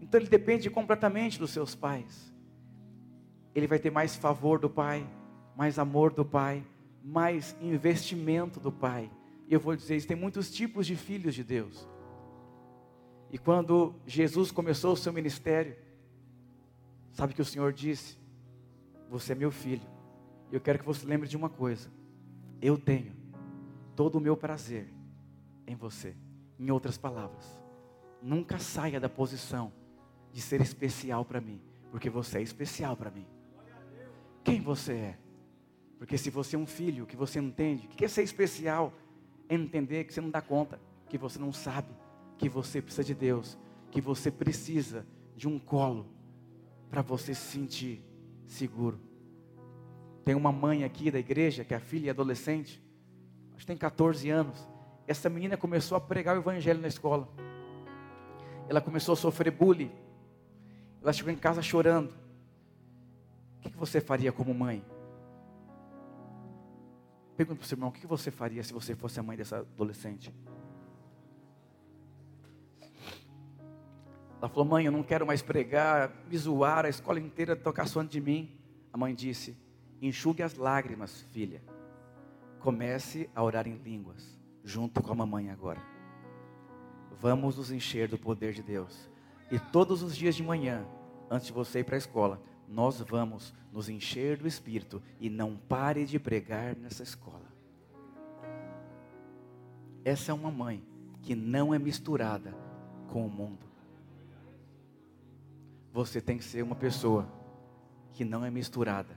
Então 0.00 0.20
ele 0.20 0.28
depende 0.28 0.70
completamente 0.70 1.38
dos 1.38 1.50
seus 1.50 1.74
pais. 1.74 2.32
Ele 3.54 3.66
vai 3.66 3.78
ter 3.78 3.90
mais 3.90 4.14
favor 4.14 4.58
do 4.58 4.70
pai, 4.70 5.04
mais 5.56 5.78
amor 5.78 6.12
do 6.12 6.24
pai, 6.24 6.64
mais 7.04 7.54
investimento 7.60 8.58
do 8.58 8.72
pai. 8.72 9.10
E 9.46 9.52
eu 9.52 9.60
vou 9.60 9.76
dizer, 9.76 10.02
tem 10.06 10.16
muitos 10.16 10.50
tipos 10.50 10.86
de 10.86 10.96
filhos 10.96 11.34
de 11.34 11.44
Deus. 11.44 11.86
E 13.30 13.36
quando 13.36 13.94
Jesus 14.06 14.50
começou 14.50 14.94
o 14.94 14.96
seu 14.96 15.12
ministério, 15.12 15.76
sabe 17.12 17.34
que 17.34 17.42
o 17.42 17.44
Senhor 17.44 17.72
disse: 17.72 18.16
Você 19.10 19.32
é 19.32 19.34
meu 19.34 19.50
filho. 19.50 19.86
E 20.50 20.54
eu 20.54 20.60
quero 20.60 20.78
que 20.78 20.84
você 20.86 21.04
lembre 21.04 21.28
de 21.28 21.36
uma 21.36 21.50
coisa: 21.50 21.90
Eu 22.62 22.78
tenho 22.78 23.12
todo 23.94 24.16
o 24.16 24.20
meu 24.20 24.36
prazer 24.36 24.88
em 25.66 25.74
você. 25.74 26.16
Em 26.58 26.70
outras 26.70 26.96
palavras, 26.96 27.60
nunca 28.22 28.58
saia 28.58 29.00
da 29.00 29.08
posição 29.08 29.72
de 30.32 30.40
ser 30.40 30.60
especial 30.60 31.24
para 31.24 31.40
mim, 31.40 31.60
porque 31.90 32.08
você 32.08 32.38
é 32.38 32.42
especial 32.42 32.96
para 32.96 33.10
mim. 33.10 33.26
Quem 34.44 34.60
você 34.60 34.92
é? 34.92 35.18
Porque 36.04 36.18
se 36.18 36.28
você 36.28 36.54
é 36.54 36.58
um 36.58 36.66
filho 36.66 37.06
que 37.06 37.16
você 37.16 37.40
entende, 37.40 37.86
o 37.86 37.88
que 37.88 38.04
é 38.04 38.08
ser 38.08 38.22
especial? 38.22 38.92
É 39.48 39.54
entender 39.54 40.04
que 40.04 40.12
você 40.12 40.20
não 40.20 40.28
dá 40.28 40.42
conta, 40.42 40.78
que 41.08 41.16
você 41.16 41.38
não 41.38 41.50
sabe, 41.50 41.88
que 42.36 42.46
você 42.46 42.82
precisa 42.82 43.02
de 43.02 43.14
Deus, 43.14 43.56
que 43.90 44.02
você 44.02 44.30
precisa 44.30 45.06
de 45.34 45.48
um 45.48 45.58
colo 45.58 46.06
para 46.90 47.00
você 47.00 47.34
se 47.34 47.40
sentir 47.40 48.04
seguro. 48.46 49.00
Tem 50.26 50.34
uma 50.34 50.52
mãe 50.52 50.84
aqui 50.84 51.10
da 51.10 51.18
igreja 51.18 51.64
que 51.64 51.72
a 51.72 51.80
filha 51.80 52.08
é 52.08 52.10
adolescente, 52.10 52.82
acho 53.52 53.60
que 53.60 53.66
tem 53.66 53.76
14 53.78 54.28
anos. 54.28 54.68
Essa 55.06 55.30
menina 55.30 55.56
começou 55.56 55.96
a 55.96 56.00
pregar 56.02 56.36
o 56.36 56.40
evangelho 56.40 56.82
na 56.82 56.88
escola. 56.88 57.26
Ela 58.68 58.82
começou 58.82 59.14
a 59.14 59.16
sofrer 59.16 59.50
bullying. 59.50 59.90
Ela 61.00 61.14
chegou 61.14 61.32
em 61.32 61.36
casa 61.36 61.62
chorando. 61.62 62.12
O 63.64 63.70
que 63.70 63.74
você 63.78 64.02
faria 64.02 64.30
como 64.30 64.52
mãe? 64.52 64.84
Pergunta 67.36 67.58
para 67.58 67.64
o 67.64 67.68
seu 67.68 67.76
irmão: 67.76 67.88
o 67.88 67.92
que 67.92 68.06
você 68.06 68.30
faria 68.30 68.62
se 68.62 68.72
você 68.72 68.94
fosse 68.94 69.18
a 69.18 69.22
mãe 69.22 69.36
dessa 69.36 69.58
adolescente? 69.58 70.32
Ela 74.38 74.48
falou: 74.48 74.64
Mãe, 74.64 74.86
eu 74.86 74.92
não 74.92 75.02
quero 75.02 75.26
mais 75.26 75.42
pregar, 75.42 76.12
me 76.28 76.36
zoar, 76.36 76.84
a 76.84 76.88
escola 76.88 77.18
inteira 77.18 77.56
tocar 77.56 77.86
som 77.88 78.04
de 78.04 78.20
mim. 78.20 78.56
A 78.92 78.98
mãe 78.98 79.14
disse: 79.14 79.56
Enxugue 80.00 80.42
as 80.42 80.54
lágrimas, 80.54 81.22
filha. 81.32 81.62
Comece 82.60 83.28
a 83.34 83.42
orar 83.42 83.66
em 83.66 83.76
línguas, 83.76 84.38
junto 84.62 85.02
com 85.02 85.12
a 85.12 85.14
mamãe 85.14 85.50
agora. 85.50 85.82
Vamos 87.20 87.56
nos 87.56 87.70
encher 87.70 88.08
do 88.08 88.18
poder 88.18 88.52
de 88.52 88.62
Deus. 88.62 89.10
E 89.50 89.58
todos 89.58 90.02
os 90.02 90.16
dias 90.16 90.34
de 90.34 90.42
manhã, 90.42 90.86
antes 91.30 91.46
de 91.46 91.52
você 91.52 91.80
ir 91.80 91.84
para 91.84 91.96
a 91.96 91.98
escola, 91.98 92.40
nós 92.68 93.00
vamos 93.00 93.52
nos 93.72 93.88
encher 93.88 94.38
do 94.38 94.48
Espírito 94.48 95.02
e 95.20 95.28
não 95.28 95.56
pare 95.56 96.04
de 96.04 96.18
pregar 96.18 96.76
nessa 96.76 97.02
escola. 97.02 97.52
Essa 100.04 100.32
é 100.32 100.34
uma 100.34 100.50
mãe 100.50 100.82
que 101.22 101.34
não 101.34 101.72
é 101.72 101.78
misturada 101.78 102.54
com 103.08 103.26
o 103.26 103.30
mundo 103.30 103.74
você 105.94 106.20
tem 106.20 106.36
que 106.36 106.42
ser 106.42 106.60
uma 106.60 106.74
pessoa 106.74 107.24
que 108.12 108.24
não 108.24 108.44
é 108.44 108.50
misturada 108.50 109.16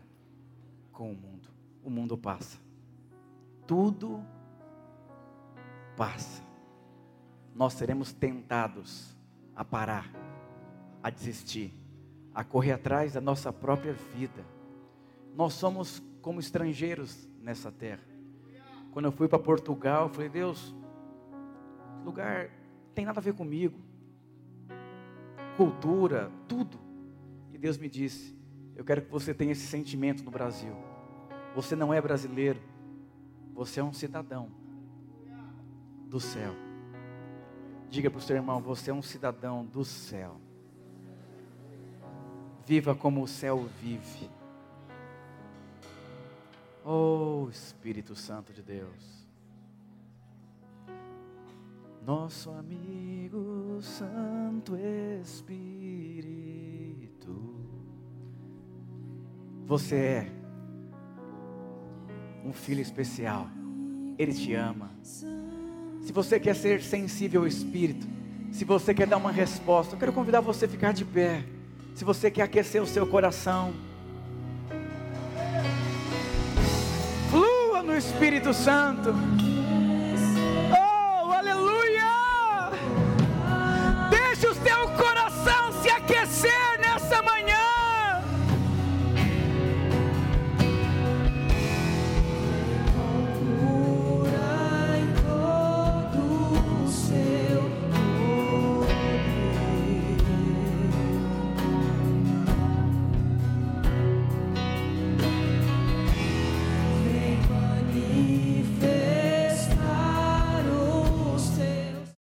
com 0.91 1.11
o 1.11 1.15
mundo. 1.15 1.49
O 1.83 1.89
mundo 1.89 2.15
passa. 2.15 2.59
Tudo 3.65 4.23
passa. 5.97 6.43
Nós 7.55 7.73
seremos 7.73 8.13
tentados 8.13 9.17
a 9.55 9.65
parar, 9.65 10.07
a 11.01 11.09
desistir, 11.09 11.73
a 12.37 12.43
correr 12.43 12.73
atrás 12.73 13.13
da 13.13 13.21
nossa 13.21 13.51
própria 13.51 13.93
vida. 13.93 14.45
Nós 15.35 15.53
somos 15.53 16.03
como 16.21 16.39
estrangeiros 16.39 17.27
nessa 17.41 17.71
terra. 17.71 18.03
Quando 18.91 19.05
eu 19.05 19.11
fui 19.11 19.27
para 19.27 19.39
Portugal, 19.39 20.03
eu 20.03 20.13
falei: 20.13 20.29
Deus, 20.29 20.75
lugar 22.05 22.51
tem 22.93 23.05
nada 23.05 23.19
a 23.19 23.23
ver 23.23 23.33
comigo 23.33 23.87
cultura, 25.57 26.31
tudo. 26.47 26.77
E 27.51 27.57
Deus 27.57 27.77
me 27.77 27.89
disse: 27.89 28.37
Eu 28.75 28.85
quero 28.85 29.01
que 29.01 29.11
você 29.11 29.33
tenha 29.33 29.51
esse 29.51 29.65
sentimento 29.65 30.23
no 30.23 30.29
Brasil. 30.29 30.73
Você 31.55 31.75
não 31.75 31.91
é 31.91 31.99
brasileiro, 31.99 32.61
você 33.53 33.79
é 33.79 33.83
um 33.83 33.91
cidadão 33.91 34.51
do 36.05 36.19
céu. 36.19 36.53
Diga 37.89 38.11
para 38.11 38.19
o 38.19 38.21
seu 38.21 38.35
irmão: 38.35 38.61
Você 38.61 38.91
é 38.91 38.93
um 38.93 39.01
cidadão 39.01 39.65
do 39.65 39.83
céu. 39.83 40.39
Viva 42.67 42.93
como 42.93 43.23
o 43.23 43.27
céu 43.27 43.67
vive. 43.81 44.29
Oh 46.85 47.47
Espírito 47.49 48.15
Santo 48.15 48.53
de 48.53 48.61
Deus 48.61 49.17
nosso 52.07 52.49
amigo 52.51 53.81
Santo 53.81 54.77
Espírito. 55.21 55.67
Você 59.65 59.95
é 59.95 60.31
um 62.45 62.53
filho 62.53 62.79
especial, 62.79 63.49
Ele 64.17 64.31
te 64.33 64.53
ama. 64.53 64.89
Se 65.01 66.13
você 66.13 66.39
quer 66.39 66.55
ser 66.55 66.81
sensível 66.81 67.41
ao 67.41 67.47
Espírito, 67.47 68.07
se 68.53 68.63
você 68.63 68.93
quer 68.93 69.05
dar 69.05 69.17
uma 69.17 69.33
resposta, 69.33 69.95
eu 69.95 69.99
quero 69.99 70.13
convidar 70.13 70.39
você 70.39 70.63
a 70.63 70.69
ficar 70.69 70.93
de 70.93 71.03
pé. 71.03 71.43
Se 71.97 72.05
você 72.05 72.29
quer 72.29 72.43
aquecer 72.43 72.79
o 72.79 72.85
seu 72.85 73.07
coração, 73.07 73.73
flua 77.31 77.81
no 77.81 77.97
Espírito 77.97 78.53
Santo. 78.53 79.15